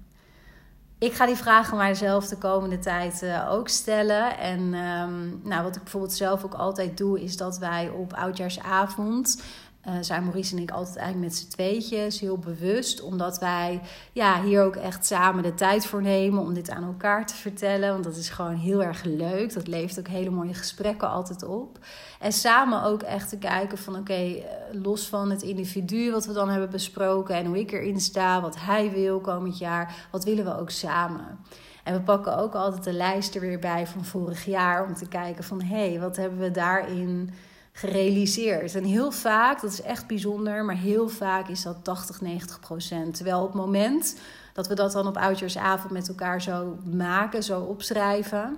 Ik 1.00 1.14
ga 1.14 1.26
die 1.26 1.36
vragen 1.36 1.78
mijzelf 1.78 2.28
de 2.28 2.38
komende 2.38 2.80
tijd 2.80 3.22
uh, 3.24 3.52
ook 3.52 3.68
stellen. 3.68 4.38
En 4.38 4.60
um, 4.60 5.42
nou, 5.44 5.64
wat 5.64 5.76
ik 5.76 5.82
bijvoorbeeld 5.82 6.14
zelf 6.14 6.44
ook 6.44 6.54
altijd 6.54 6.98
doe, 6.98 7.22
is 7.22 7.38
dat 7.38 7.58
wij 7.58 7.90
op 7.90 8.14
oudjaarsavond 8.14 9.44
uh, 9.88 9.94
zijn 10.02 10.24
Maurice 10.24 10.56
en 10.56 10.62
ik 10.62 10.72
altijd 10.72 10.96
eigenlijk 10.96 11.28
met 11.32 11.40
z'n 11.40 11.50
tweetjes, 11.50 12.20
heel 12.20 12.38
bewust. 12.38 13.02
Omdat 13.02 13.40
wij 13.40 13.82
ja, 14.12 14.44
hier 14.44 14.64
ook 14.64 14.76
echt 14.76 15.06
samen 15.06 15.44
de 15.44 15.54
tijd 15.54 15.86
voor 15.86 16.02
nemen 16.02 16.42
om 16.42 16.54
dit 16.54 16.70
aan 16.70 16.84
elkaar 16.84 17.26
te 17.26 17.36
vertellen. 17.36 17.92
Want 17.92 18.04
dat 18.04 18.16
is 18.16 18.30
gewoon 18.30 18.56
heel 18.56 18.84
erg 18.84 19.04
leuk. 19.04 19.54
Dat 19.54 19.68
levert 19.68 20.00
ook 20.00 20.08
hele 20.08 20.30
mooie 20.30 20.54
gesprekken 20.54 21.10
altijd 21.10 21.44
op. 21.44 21.80
En 22.20 22.32
samen 22.32 22.84
ook 22.84 23.02
echt 23.02 23.30
te 23.30 23.38
kijken 23.38 23.78
van 23.78 23.96
oké, 23.96 24.14
eh, 24.14 24.44
los 24.72 25.08
van 25.08 25.30
het 25.30 25.42
individu 25.42 26.12
wat 26.12 26.26
we 26.26 26.34
dan 26.34 26.50
hebben 26.50 26.70
besproken 26.70 27.36
en 27.36 27.46
hoe 27.46 27.60
ik 27.60 27.72
erin 27.72 28.00
sta, 28.00 28.42
wat 28.42 28.60
hij 28.60 28.92
wil 28.92 29.20
komend 29.20 29.58
jaar, 29.58 30.08
wat 30.12 30.24
willen 30.24 30.46
we 30.46 30.60
ook 30.60 30.70
samen. 30.70 31.40
En 31.84 31.94
we 31.94 32.02
pakken 32.02 32.38
ook 32.38 32.56
altijd 32.56 32.84
de 32.84 32.94
lijst 32.94 33.36
er 33.36 33.42
weer 33.42 33.60
bij 33.60 33.88
van 33.88 34.06
vorig 34.06 34.46
jaar 34.46 34.86
om 34.86 34.96
te 34.96 35.08
kijken 35.08 35.44
van 35.44 35.62
hé, 35.62 35.90
hey, 35.90 36.00
wat 36.00 36.16
hebben 36.16 36.40
we 36.40 36.52
daarin 36.52 37.30
gerealiseerd. 37.78 38.76
En 38.76 38.84
heel 38.84 39.12
vaak, 39.12 39.62
dat 39.62 39.72
is 39.72 39.82
echt 39.82 40.08
bijzonder, 40.08 40.66
maar 40.66 40.78
heel 40.78 41.10
vaak 41.10 41.48
is 41.48 41.64
dat 41.64 41.84
80, 41.84 42.22
90 42.22 42.60
procent. 42.60 43.16
Terwijl 43.16 43.42
op 43.42 43.48
het 43.54 43.62
moment 43.62 44.20
dat 44.54 44.68
we 44.68 44.76
dat 44.76 44.92
dan 44.92 45.08
op 45.08 45.18
oudjaarsavond 45.18 45.92
met 45.92 46.08
elkaar 46.08 46.42
zo 46.42 46.78
maken, 46.94 47.44
zo 47.44 47.62
opschrijven, 47.62 48.58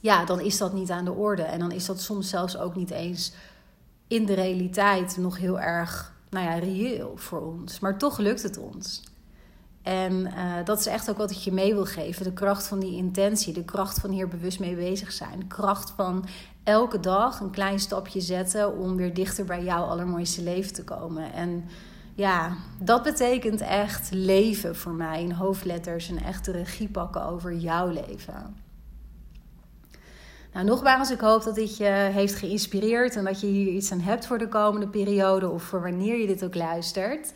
ja, 0.00 0.24
dan 0.24 0.40
is 0.40 0.58
dat 0.58 0.72
niet 0.72 0.90
aan 0.90 1.04
de 1.04 1.12
orde. 1.12 1.42
En 1.42 1.58
dan 1.58 1.70
is 1.72 1.86
dat 1.86 2.00
soms 2.00 2.28
zelfs 2.28 2.56
ook 2.56 2.74
niet 2.74 2.90
eens 2.90 3.32
in 4.08 4.26
de 4.26 4.34
realiteit 4.34 5.16
nog 5.16 5.38
heel 5.38 5.60
erg, 5.60 6.14
nou 6.30 6.44
ja, 6.44 6.54
reëel 6.54 7.12
voor 7.16 7.40
ons. 7.40 7.80
Maar 7.80 7.98
toch 7.98 8.18
lukt 8.18 8.42
het 8.42 8.58
ons. 8.58 9.02
En 9.84 10.12
uh, 10.12 10.54
dat 10.64 10.78
is 10.78 10.86
echt 10.86 11.10
ook 11.10 11.16
wat 11.16 11.30
ik 11.30 11.36
je 11.36 11.52
mee 11.52 11.74
wil 11.74 11.84
geven. 11.84 12.24
De 12.24 12.32
kracht 12.32 12.68
van 12.68 12.80
die 12.80 12.96
intentie, 12.96 13.52
de 13.52 13.64
kracht 13.64 13.98
van 14.00 14.10
hier 14.10 14.28
bewust 14.28 14.60
mee 14.60 14.74
bezig 14.74 15.12
zijn. 15.12 15.38
De 15.38 15.46
kracht 15.46 15.92
van 15.96 16.24
elke 16.62 17.00
dag 17.00 17.40
een 17.40 17.50
klein 17.50 17.78
stapje 17.78 18.20
zetten 18.20 18.78
om 18.78 18.96
weer 18.96 19.14
dichter 19.14 19.44
bij 19.44 19.64
jouw 19.64 19.84
allermooiste 19.84 20.42
leven 20.42 20.72
te 20.72 20.84
komen. 20.84 21.32
En 21.32 21.64
ja, 22.14 22.56
dat 22.78 23.02
betekent 23.02 23.60
echt 23.60 24.10
leven 24.10 24.76
voor 24.76 24.92
mij 24.92 25.22
in 25.22 25.32
hoofdletters 25.32 26.08
en 26.08 26.22
echt 26.22 26.44
de 26.44 26.52
regie 26.52 26.88
pakken 26.88 27.24
over 27.24 27.54
jouw 27.54 27.88
leven. 27.88 28.56
Nou, 30.52 30.66
nogmaals, 30.66 31.10
ik 31.10 31.20
hoop 31.20 31.42
dat 31.42 31.54
dit 31.54 31.76
je 31.76 31.84
heeft 32.12 32.34
geïnspireerd 32.34 33.16
en 33.16 33.24
dat 33.24 33.40
je 33.40 33.46
hier 33.46 33.72
iets 33.72 33.92
aan 33.92 34.00
hebt 34.00 34.26
voor 34.26 34.38
de 34.38 34.48
komende 34.48 34.88
periode 34.88 35.48
of 35.48 35.62
voor 35.62 35.82
wanneer 35.82 36.20
je 36.20 36.26
dit 36.26 36.44
ook 36.44 36.54
luistert. 36.54 37.32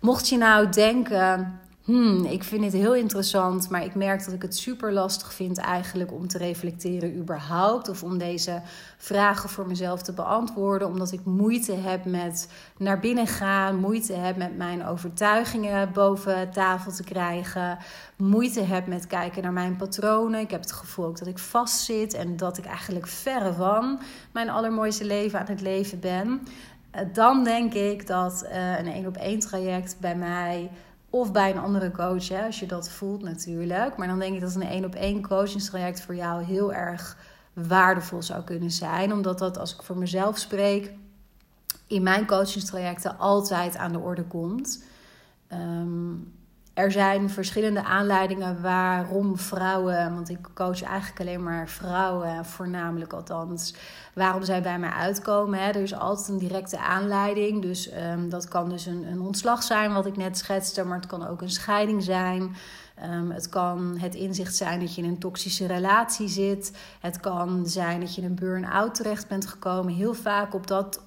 Mocht 0.00 0.28
je 0.28 0.36
nou 0.36 0.68
denken, 0.68 1.60
Hmm, 1.86 2.24
ik 2.24 2.44
vind 2.44 2.64
het 2.64 2.72
heel 2.72 2.94
interessant, 2.94 3.70
maar 3.70 3.84
ik 3.84 3.94
merk 3.94 4.24
dat 4.24 4.34
ik 4.34 4.42
het 4.42 4.56
super 4.56 4.92
lastig 4.92 5.34
vind 5.34 5.58
eigenlijk 5.58 6.12
om 6.12 6.28
te 6.28 6.38
reflecteren 6.38 7.16
überhaupt. 7.16 7.88
Of 7.88 8.02
om 8.02 8.18
deze 8.18 8.62
vragen 8.98 9.48
voor 9.48 9.66
mezelf 9.66 10.02
te 10.02 10.12
beantwoorden. 10.12 10.88
Omdat 10.88 11.12
ik 11.12 11.24
moeite 11.24 11.72
heb 11.72 12.04
met 12.04 12.48
naar 12.76 13.00
binnen 13.00 13.26
gaan, 13.26 13.76
moeite 13.76 14.12
heb 14.12 14.36
met 14.36 14.56
mijn 14.56 14.86
overtuigingen 14.86 15.92
boven 15.92 16.50
tafel 16.50 16.92
te 16.92 17.04
krijgen. 17.04 17.78
Moeite 18.16 18.60
heb 18.60 18.86
met 18.86 19.06
kijken 19.06 19.42
naar 19.42 19.52
mijn 19.52 19.76
patronen. 19.76 20.40
Ik 20.40 20.50
heb 20.50 20.60
het 20.60 20.72
gevoel 20.72 21.06
ook 21.06 21.18
dat 21.18 21.28
ik 21.28 21.38
vastzit 21.38 22.14
en 22.14 22.36
dat 22.36 22.58
ik 22.58 22.64
eigenlijk 22.64 23.06
verre 23.06 23.52
van 23.52 24.00
mijn 24.32 24.50
allermooiste 24.50 25.04
leven 25.04 25.38
aan 25.38 25.46
het 25.48 25.60
leven 25.60 26.00
ben. 26.00 26.40
Eh, 26.90 27.02
dan 27.12 27.44
denk 27.44 27.74
ik 27.74 28.06
dat 28.06 28.44
uh, 28.44 28.78
een 28.78 28.86
één 28.86 29.06
op 29.06 29.16
één 29.16 29.40
traject 29.40 29.96
bij 30.00 30.16
mij 30.16 30.70
of 31.20 31.32
bij 31.32 31.50
een 31.50 31.58
andere 31.58 31.90
coach, 31.90 32.28
hè, 32.28 32.44
als 32.44 32.60
je 32.60 32.66
dat 32.66 32.88
voelt 32.88 33.22
natuurlijk. 33.22 33.96
Maar 33.96 34.06
dan 34.08 34.18
denk 34.18 34.34
ik 34.34 34.40
dat 34.40 34.54
een 34.54 34.62
één 34.62 34.84
op 34.84 34.94
één 34.94 35.22
coachingstraject 35.22 36.00
voor 36.00 36.14
jou 36.14 36.42
heel 36.42 36.72
erg 36.72 37.16
waardevol 37.52 38.22
zou 38.22 38.42
kunnen 38.42 38.70
zijn. 38.70 39.12
Omdat 39.12 39.38
dat, 39.38 39.58
als 39.58 39.74
ik 39.74 39.82
voor 39.82 39.98
mezelf 39.98 40.38
spreek, 40.38 40.92
in 41.86 42.02
mijn 42.02 42.26
coachingstrajecten 42.26 43.18
altijd 43.18 43.76
aan 43.76 43.92
de 43.92 43.98
orde 43.98 44.24
komt. 44.24 44.84
Ehm, 45.48 46.14
er 46.76 46.92
zijn 46.92 47.30
verschillende 47.30 47.84
aanleidingen 47.84 48.62
waarom 48.62 49.38
vrouwen, 49.38 50.14
want 50.14 50.28
ik 50.28 50.38
coach 50.54 50.82
eigenlijk 50.82 51.20
alleen 51.20 51.42
maar 51.42 51.68
vrouwen, 51.68 52.44
voornamelijk 52.44 53.12
althans, 53.12 53.74
waarom 54.14 54.42
zij 54.44 54.62
bij 54.62 54.78
mij 54.78 54.90
uitkomen. 54.90 55.58
Hè. 55.58 55.68
Er 55.68 55.82
is 55.82 55.94
altijd 55.94 56.28
een 56.28 56.38
directe 56.38 56.78
aanleiding, 56.78 57.62
dus 57.62 57.90
um, 57.92 58.28
dat 58.28 58.48
kan 58.48 58.68
dus 58.68 58.86
een, 58.86 59.06
een 59.10 59.20
ontslag 59.20 59.62
zijn, 59.62 59.92
wat 59.92 60.06
ik 60.06 60.16
net 60.16 60.38
schetste, 60.38 60.84
maar 60.84 60.96
het 60.96 61.06
kan 61.06 61.26
ook 61.26 61.42
een 61.42 61.50
scheiding 61.50 62.02
zijn. 62.02 62.56
Um, 63.12 63.30
het 63.30 63.48
kan 63.48 63.96
het 63.98 64.14
inzicht 64.14 64.56
zijn 64.56 64.80
dat 64.80 64.94
je 64.94 65.02
in 65.02 65.08
een 65.08 65.18
toxische 65.18 65.66
relatie 65.66 66.28
zit. 66.28 66.76
Het 67.00 67.20
kan 67.20 67.66
zijn 67.66 68.00
dat 68.00 68.14
je 68.14 68.20
in 68.20 68.26
een 68.26 68.34
burn-out 68.34 68.94
terecht 68.94 69.28
bent 69.28 69.46
gekomen. 69.46 69.94
Heel 69.94 70.14
vaak 70.14 70.54
op 70.54 70.66
dat 70.66 71.00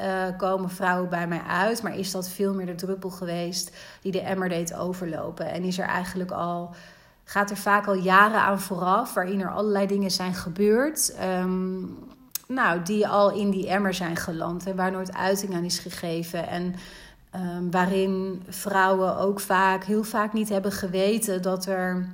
uh, 0.00 0.22
komen 0.36 0.70
vrouwen 0.70 1.08
bij 1.08 1.28
mij 1.28 1.42
uit. 1.48 1.82
Maar 1.82 1.98
is 1.98 2.10
dat 2.10 2.28
veel 2.28 2.54
meer 2.54 2.66
de 2.66 2.74
druppel 2.74 3.10
geweest 3.10 3.76
die 4.02 4.12
de 4.12 4.20
emmer 4.20 4.48
deed 4.48 4.74
overlopen? 4.74 5.50
En 5.50 5.62
is 5.62 5.78
er 5.78 5.86
eigenlijk 5.86 6.30
al. 6.30 6.74
Gaat 7.24 7.50
er 7.50 7.56
vaak 7.56 7.86
al 7.86 7.94
jaren 7.94 8.40
aan 8.40 8.60
vooraf, 8.60 9.14
waarin 9.14 9.40
er 9.40 9.50
allerlei 9.50 9.86
dingen 9.86 10.10
zijn 10.10 10.34
gebeurd. 10.34 11.16
Um, 11.42 11.98
nou, 12.48 12.82
die 12.82 13.08
al 13.08 13.32
in 13.32 13.50
die 13.50 13.68
emmer 13.68 13.94
zijn 13.94 14.16
geland 14.16 14.66
en 14.66 14.76
waar 14.76 14.90
nooit 14.90 15.14
uiting 15.14 15.54
aan 15.54 15.64
is 15.64 15.78
gegeven. 15.78 16.48
En 16.48 16.74
um, 17.34 17.70
waarin 17.70 18.42
vrouwen 18.48 19.16
ook 19.16 19.40
vaak, 19.40 19.84
heel 19.84 20.04
vaak 20.04 20.32
niet 20.32 20.48
hebben 20.48 20.72
geweten 20.72 21.42
dat 21.42 21.66
er 21.66 22.06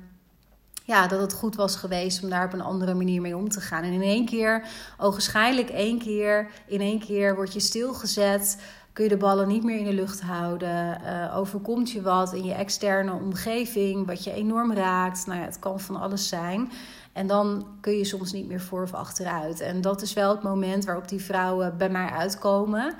ja, 0.83 1.07
dat 1.07 1.21
het 1.21 1.33
goed 1.33 1.55
was 1.55 1.75
geweest 1.75 2.23
om 2.23 2.29
daar 2.29 2.45
op 2.45 2.53
een 2.53 2.61
andere 2.61 2.93
manier 2.93 3.21
mee 3.21 3.37
om 3.37 3.49
te 3.49 3.61
gaan. 3.61 3.83
En 3.83 3.91
in 3.91 4.01
één 4.01 4.25
keer, 4.25 4.67
ogenschijnlijk 4.97 5.69
één 5.69 5.99
keer, 5.99 6.49
in 6.67 6.81
één 6.81 6.99
keer 6.99 7.35
word 7.35 7.53
je 7.53 7.59
stilgezet. 7.59 8.61
Kun 8.93 9.03
je 9.03 9.09
de 9.09 9.17
ballen 9.17 9.47
niet 9.47 9.63
meer 9.63 9.77
in 9.77 9.85
de 9.85 9.93
lucht 9.93 10.21
houden? 10.21 11.01
Uh, 11.05 11.37
overkomt 11.37 11.91
je 11.91 12.01
wat 12.01 12.33
in 12.33 12.43
je 12.43 12.53
externe 12.53 13.13
omgeving, 13.13 14.07
wat 14.07 14.23
je 14.23 14.33
enorm 14.33 14.73
raakt? 14.73 15.25
Nou 15.25 15.39
ja, 15.39 15.45
het 15.45 15.59
kan 15.59 15.79
van 15.79 15.95
alles 15.95 16.27
zijn. 16.27 16.71
En 17.13 17.27
dan 17.27 17.67
kun 17.81 17.97
je 17.97 18.05
soms 18.05 18.31
niet 18.31 18.47
meer 18.47 18.61
voor 18.61 18.83
of 18.83 18.93
achteruit. 18.93 19.59
En 19.59 19.81
dat 19.81 20.01
is 20.01 20.13
wel 20.13 20.29
het 20.29 20.43
moment 20.43 20.85
waarop 20.85 21.07
die 21.07 21.21
vrouwen 21.21 21.77
bij 21.77 21.89
mij 21.89 22.09
uitkomen. 22.09 22.93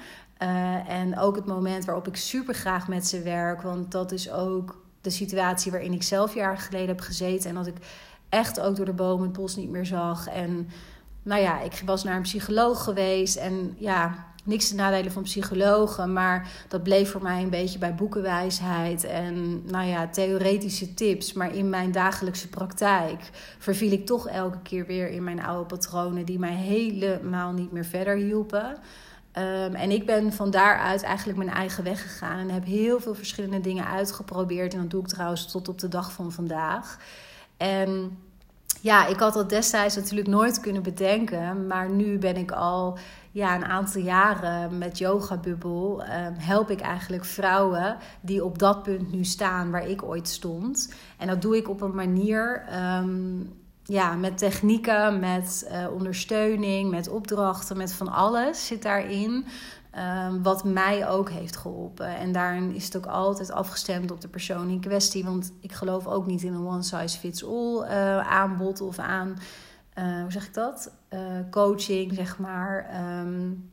Uh, 0.43 0.89
en 0.89 1.19
ook 1.19 1.36
het 1.36 1.46
moment 1.46 1.86
waarop 1.86 2.08
ik 2.08 2.15
super 2.15 2.54
graag 2.54 2.88
met 2.88 3.08
ze 3.08 3.22
werk. 3.22 3.62
Want 3.62 3.91
dat 3.91 4.12
is 4.12 4.32
ook 4.32 4.83
de 5.04 5.10
situatie 5.10 5.72
waarin 5.72 5.94
ik 5.94 6.04
zelf 6.04 6.34
jaren 6.34 6.58
geleden 6.58 6.88
heb 6.88 7.02
gezeten. 7.02 7.50
En 7.50 7.56
dat 7.56 7.68
ik 7.68 7.78
echt 8.30 8.60
ook 8.60 8.76
door 8.76 8.86
de 8.86 8.94
bomen 8.94 9.28
het 9.28 9.38
bos 9.38 9.56
niet 9.56 9.70
meer 9.70 9.86
zag. 9.86 10.28
En 10.28 10.70
nou 11.24 11.42
ja, 11.42 11.62
ik 11.62 11.82
was 11.86 12.04
naar 12.04 12.16
een 12.16 12.22
psycholoog 12.22 12.84
geweest. 12.84 13.36
En 13.36 13.76
ja, 13.78 14.26
niks 14.44 14.68
te 14.68 14.76
nadelen 14.76 15.12
van 15.12 15.24
psychologen. 15.24 16.13
Maar 16.13 16.66
dat 16.68 16.84
bleef 16.84 17.12
voor 17.12 17.22
mij 17.22 17.44
een 17.44 17.50
beetje 17.50 17.80
bij 17.80 17.96
boekenwijsheid. 17.96 19.04
En 19.04 19.66
nou 19.66 19.88
ja, 19.88 20.08
theoretische 20.08 20.94
tips. 20.94 21.34
Maar 21.34 21.56
in 21.56 21.70
mijn 21.70 21.92
dagelijkse 21.92 22.50
praktijk 22.50 23.22
verviel 23.60 23.92
ik 23.92 24.06
toch 24.06 24.28
elke 24.28 24.62
keer 24.62 24.86
weer 24.86 25.10
in 25.10 25.24
mijn 25.24 25.44
oude 25.44 25.66
patronen. 25.66 26.26
Die 26.26 26.39
mij 26.39 26.56
helemaal 26.56 27.52
niet 27.52 27.72
meer 27.72 27.86
verder 27.86 28.16
hielpen. 28.16 28.78
Um, 29.38 29.76
en 29.76 29.91
ik 29.91 30.06
ben 30.06 30.34
van 30.34 30.52
daaruit 30.52 31.04
eigenlijk 31.04 31.38
mijn 31.38 31.50
eigen 31.50 31.84
weg 31.84 32.02
gegaan 32.02 32.39
en 32.39 32.50
heb 32.50 32.65
heel 32.65 33.00
veel 33.00 33.15
verschillende 33.15 33.62
dingen 33.62 33.88
uitgeprobeerd. 33.88 34.74
En 34.74 34.80
dat 34.80 34.89
doe 34.89 35.02
ik 35.02 35.08
trouwens 35.08 35.52
tot 35.52 35.67
op 35.67 35.80
de 35.80 35.88
dag 35.88 36.12
van 36.12 36.32
vandaag. 36.32 36.98
En 37.58 38.17
ja, 38.82 39.08
ik 39.08 39.19
had 39.19 39.34
dat 39.34 39.50
destijds 39.50 39.96
natuurlijk 39.96 40.28
nooit 40.28 40.60
kunnen 40.60 40.84
bedenken. 40.84 41.67
Maar 41.67 41.89
nu 41.89 42.17
ben 42.17 42.38
ik 42.38 42.52
al 42.52 42.98
ja, 43.32 43.56
een 43.56 43.65
aantal 43.65 44.02
jaren 44.02 44.78
met 44.78 44.98
Yoga 44.98 45.38
Bubble. 45.38 45.91
Um, 45.91 46.36
help 46.38 46.69
ik 46.69 46.80
eigenlijk 46.80 47.26
vrouwen 47.26 47.98
die 48.22 48.46
op 48.46 48.60
dat 48.60 48.84
punt 48.84 49.12
nu 49.12 49.24
staan 49.24 49.72
waar 49.72 49.88
ik 49.88 50.04
ooit 50.04 50.28
stond. 50.28 50.93
En 51.17 51.28
dat 51.28 51.41
doe 51.41 51.58
ik 51.58 51.69
op 51.69 51.82
een 51.82 51.96
manier. 51.96 52.63
Um, 53.00 53.62
ja, 53.84 54.15
met 54.15 54.38
technieken, 54.38 55.19
met 55.19 55.67
uh, 55.72 55.93
ondersteuning, 55.93 56.91
met 56.91 57.10
opdrachten, 57.10 57.78
met 57.78 57.93
van 57.93 58.12
alles 58.12 58.67
zit 58.67 58.82
daarin. 58.82 59.46
Um, 60.28 60.43
wat 60.43 60.63
mij 60.63 61.08
ook 61.08 61.30
heeft 61.30 61.58
geholpen. 61.58 62.17
En 62.17 62.32
daarin 62.32 62.76
is 62.76 62.86
het 62.86 62.98
ook 62.98 63.06
altijd 63.06 63.52
afgestemd 63.52 64.12
op 64.12 64.22
de 64.22 64.28
persoon 64.28 64.69
in 64.69 64.80
kwestie. 64.80 65.24
Want 65.24 65.52
ik 65.60 65.72
geloof 65.72 66.08
ook 66.08 66.26
niet 66.26 66.43
in 66.43 66.54
een 66.54 66.67
one 66.67 66.84
size 66.84 67.19
fits 67.19 67.46
all 67.46 67.84
uh, 67.84 68.17
aanbod 68.19 68.82
of 68.82 69.00
aan, 69.00 69.38
uh, 70.00 70.22
hoe 70.22 70.32
zeg 70.32 70.46
ik 70.46 70.54
dat? 70.54 70.91
coaching, 71.52 72.13
zeg 72.13 72.39
maar. 72.39 72.89
Um, 73.22 73.72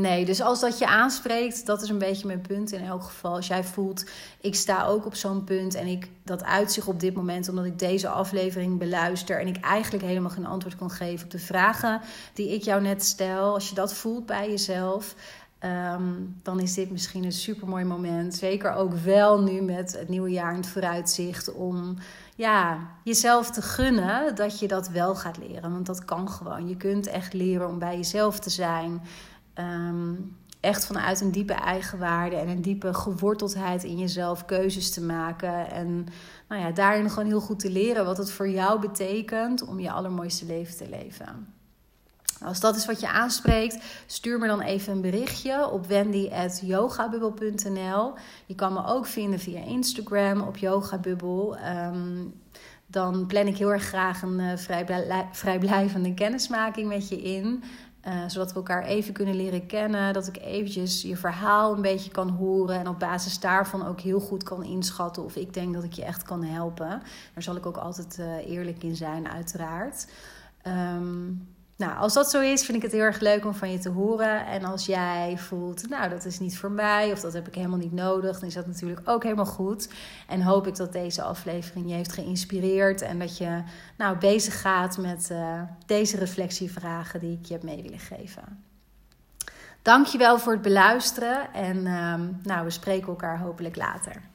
Nee, 0.00 0.24
dus 0.24 0.40
als 0.40 0.60
dat 0.60 0.78
je 0.78 0.86
aanspreekt, 0.86 1.66
dat 1.66 1.82
is 1.82 1.88
een 1.88 1.98
beetje 1.98 2.26
mijn 2.26 2.40
punt 2.40 2.72
in 2.72 2.84
elk 2.84 3.02
geval. 3.02 3.34
Als 3.34 3.46
jij 3.46 3.64
voelt, 3.64 4.04
ik 4.40 4.54
sta 4.54 4.84
ook 4.84 5.06
op 5.06 5.14
zo'n 5.14 5.44
punt 5.44 5.74
en 5.74 5.86
ik 5.86 6.08
dat 6.24 6.44
uitzicht 6.44 6.88
op 6.88 7.00
dit 7.00 7.14
moment 7.14 7.48
omdat 7.48 7.64
ik 7.64 7.78
deze 7.78 8.08
aflevering 8.08 8.78
beluister 8.78 9.40
en 9.40 9.46
ik 9.46 9.60
eigenlijk 9.60 10.04
helemaal 10.04 10.30
geen 10.30 10.46
antwoord 10.46 10.76
kan 10.76 10.90
geven 10.90 11.24
op 11.24 11.30
de 11.30 11.38
vragen 11.38 12.00
die 12.34 12.54
ik 12.54 12.62
jou 12.62 12.82
net 12.82 13.04
stel. 13.04 13.54
Als 13.54 13.68
je 13.68 13.74
dat 13.74 13.94
voelt 13.94 14.26
bij 14.26 14.50
jezelf, 14.50 15.14
um, 15.64 16.36
dan 16.42 16.60
is 16.60 16.74
dit 16.74 16.90
misschien 16.90 17.24
een 17.24 17.32
super 17.32 17.68
mooi 17.68 17.84
moment. 17.84 18.34
Zeker 18.34 18.72
ook 18.72 18.94
wel 18.94 19.42
nu 19.42 19.60
met 19.60 19.96
het 19.98 20.08
nieuwe 20.08 20.30
jaar 20.30 20.50
in 20.50 20.60
het 20.60 20.68
vooruitzicht 20.68 21.52
om 21.52 21.96
ja, 22.34 22.78
jezelf 23.04 23.50
te 23.50 23.62
gunnen 23.62 24.34
dat 24.34 24.58
je 24.58 24.68
dat 24.68 24.88
wel 24.88 25.14
gaat 25.14 25.38
leren. 25.38 25.72
Want 25.72 25.86
dat 25.86 26.04
kan 26.04 26.30
gewoon. 26.30 26.68
Je 26.68 26.76
kunt 26.76 27.06
echt 27.06 27.32
leren 27.32 27.68
om 27.68 27.78
bij 27.78 27.96
jezelf 27.96 28.38
te 28.38 28.50
zijn. 28.50 29.02
Um, 29.60 30.38
echt 30.60 30.86
vanuit 30.86 31.20
een 31.20 31.32
diepe 31.32 31.52
eigenwaarde 31.52 32.36
en 32.36 32.48
een 32.48 32.62
diepe 32.62 32.94
geworteldheid 32.94 33.84
in 33.84 33.98
jezelf 33.98 34.44
keuzes 34.44 34.90
te 34.90 35.02
maken. 35.02 35.70
En 35.70 36.06
nou 36.48 36.62
ja, 36.62 36.70
daarin 36.70 37.10
gewoon 37.10 37.28
heel 37.28 37.40
goed 37.40 37.60
te 37.60 37.70
leren 37.70 38.04
wat 38.04 38.18
het 38.18 38.30
voor 38.30 38.48
jou 38.48 38.80
betekent 38.80 39.62
om 39.62 39.80
je 39.80 39.90
allermooiste 39.90 40.46
leven 40.46 40.76
te 40.76 40.88
leven. 40.88 41.54
Als 42.44 42.60
dat 42.60 42.76
is 42.76 42.86
wat 42.86 43.00
je 43.00 43.08
aanspreekt, 43.08 43.84
stuur 44.06 44.38
me 44.38 44.46
dan 44.46 44.60
even 44.60 44.92
een 44.92 45.00
berichtje 45.00 45.70
op 45.70 45.86
wendy.yogabubbel.nl. 45.86 48.12
Je 48.46 48.54
kan 48.54 48.72
me 48.72 48.86
ook 48.86 49.06
vinden 49.06 49.40
via 49.40 49.64
Instagram 49.64 50.40
op 50.40 50.56
yogabubbel. 50.56 51.56
Um, 51.58 52.40
dan 52.86 53.26
plan 53.26 53.46
ik 53.46 53.56
heel 53.56 53.72
erg 53.72 53.84
graag 53.84 54.22
een 54.22 54.38
uh, 54.38 54.52
vrijblijvende 55.32 56.14
kennismaking 56.14 56.88
met 56.88 57.08
je 57.08 57.22
in. 57.22 57.62
Uh, 58.06 58.12
zodat 58.26 58.48
we 58.48 58.54
elkaar 58.54 58.84
even 58.84 59.12
kunnen 59.12 59.34
leren 59.34 59.66
kennen. 59.66 60.12
Dat 60.12 60.26
ik 60.26 60.36
eventjes 60.36 61.02
je 61.02 61.16
verhaal 61.16 61.74
een 61.74 61.82
beetje 61.82 62.10
kan 62.10 62.28
horen. 62.28 62.78
En 62.78 62.88
op 62.88 62.98
basis 62.98 63.40
daarvan 63.40 63.86
ook 63.86 64.00
heel 64.00 64.20
goed 64.20 64.42
kan 64.42 64.64
inschatten 64.64 65.24
of 65.24 65.36
ik 65.36 65.54
denk 65.54 65.74
dat 65.74 65.84
ik 65.84 65.92
je 65.92 66.04
echt 66.04 66.22
kan 66.22 66.44
helpen. 66.44 66.88
Daar 67.34 67.42
zal 67.42 67.56
ik 67.56 67.66
ook 67.66 67.76
altijd 67.76 68.18
uh, 68.18 68.50
eerlijk 68.50 68.82
in 68.82 68.96
zijn, 68.96 69.28
uiteraard. 69.28 70.06
Um, 70.66 71.48
nou, 71.80 71.98
als 71.98 72.14
dat 72.14 72.30
zo 72.30 72.40
is, 72.40 72.64
vind 72.64 72.76
ik 72.76 72.82
het 72.82 72.92
heel 72.92 73.00
erg 73.00 73.20
leuk 73.20 73.44
om 73.44 73.54
van 73.54 73.70
je 73.70 73.78
te 73.78 73.88
horen. 73.88 74.46
En 74.46 74.64
als 74.64 74.86
jij 74.86 75.38
voelt, 75.38 75.88
nou, 75.88 76.08
dat 76.10 76.24
is 76.24 76.38
niet 76.38 76.58
voor 76.58 76.70
mij 76.70 77.12
of 77.12 77.20
dat 77.20 77.32
heb 77.32 77.46
ik 77.46 77.54
helemaal 77.54 77.78
niet 77.78 77.92
nodig, 77.92 78.38
dan 78.38 78.48
is 78.48 78.54
dat 78.54 78.66
natuurlijk 78.66 79.00
ook 79.04 79.22
helemaal 79.22 79.46
goed. 79.46 79.88
En 80.28 80.42
hoop 80.42 80.66
ik 80.66 80.76
dat 80.76 80.92
deze 80.92 81.22
aflevering 81.22 81.88
je 81.88 81.94
heeft 81.94 82.12
geïnspireerd 82.12 83.02
en 83.02 83.18
dat 83.18 83.38
je 83.38 83.62
nou 83.96 84.18
bezig 84.18 84.60
gaat 84.60 84.98
met 84.98 85.28
uh, 85.32 85.62
deze 85.86 86.16
reflectievragen 86.16 87.20
die 87.20 87.38
ik 87.38 87.46
je 87.46 87.52
heb 87.52 87.62
mee 87.62 87.82
willen 87.82 87.98
geven. 87.98 88.64
Dankjewel 89.82 90.38
voor 90.38 90.52
het 90.52 90.62
beluisteren 90.62 91.52
en 91.52 91.76
um, 91.86 92.40
nou, 92.42 92.64
we 92.64 92.70
spreken 92.70 93.08
elkaar 93.08 93.38
hopelijk 93.38 93.76
later. 93.76 94.29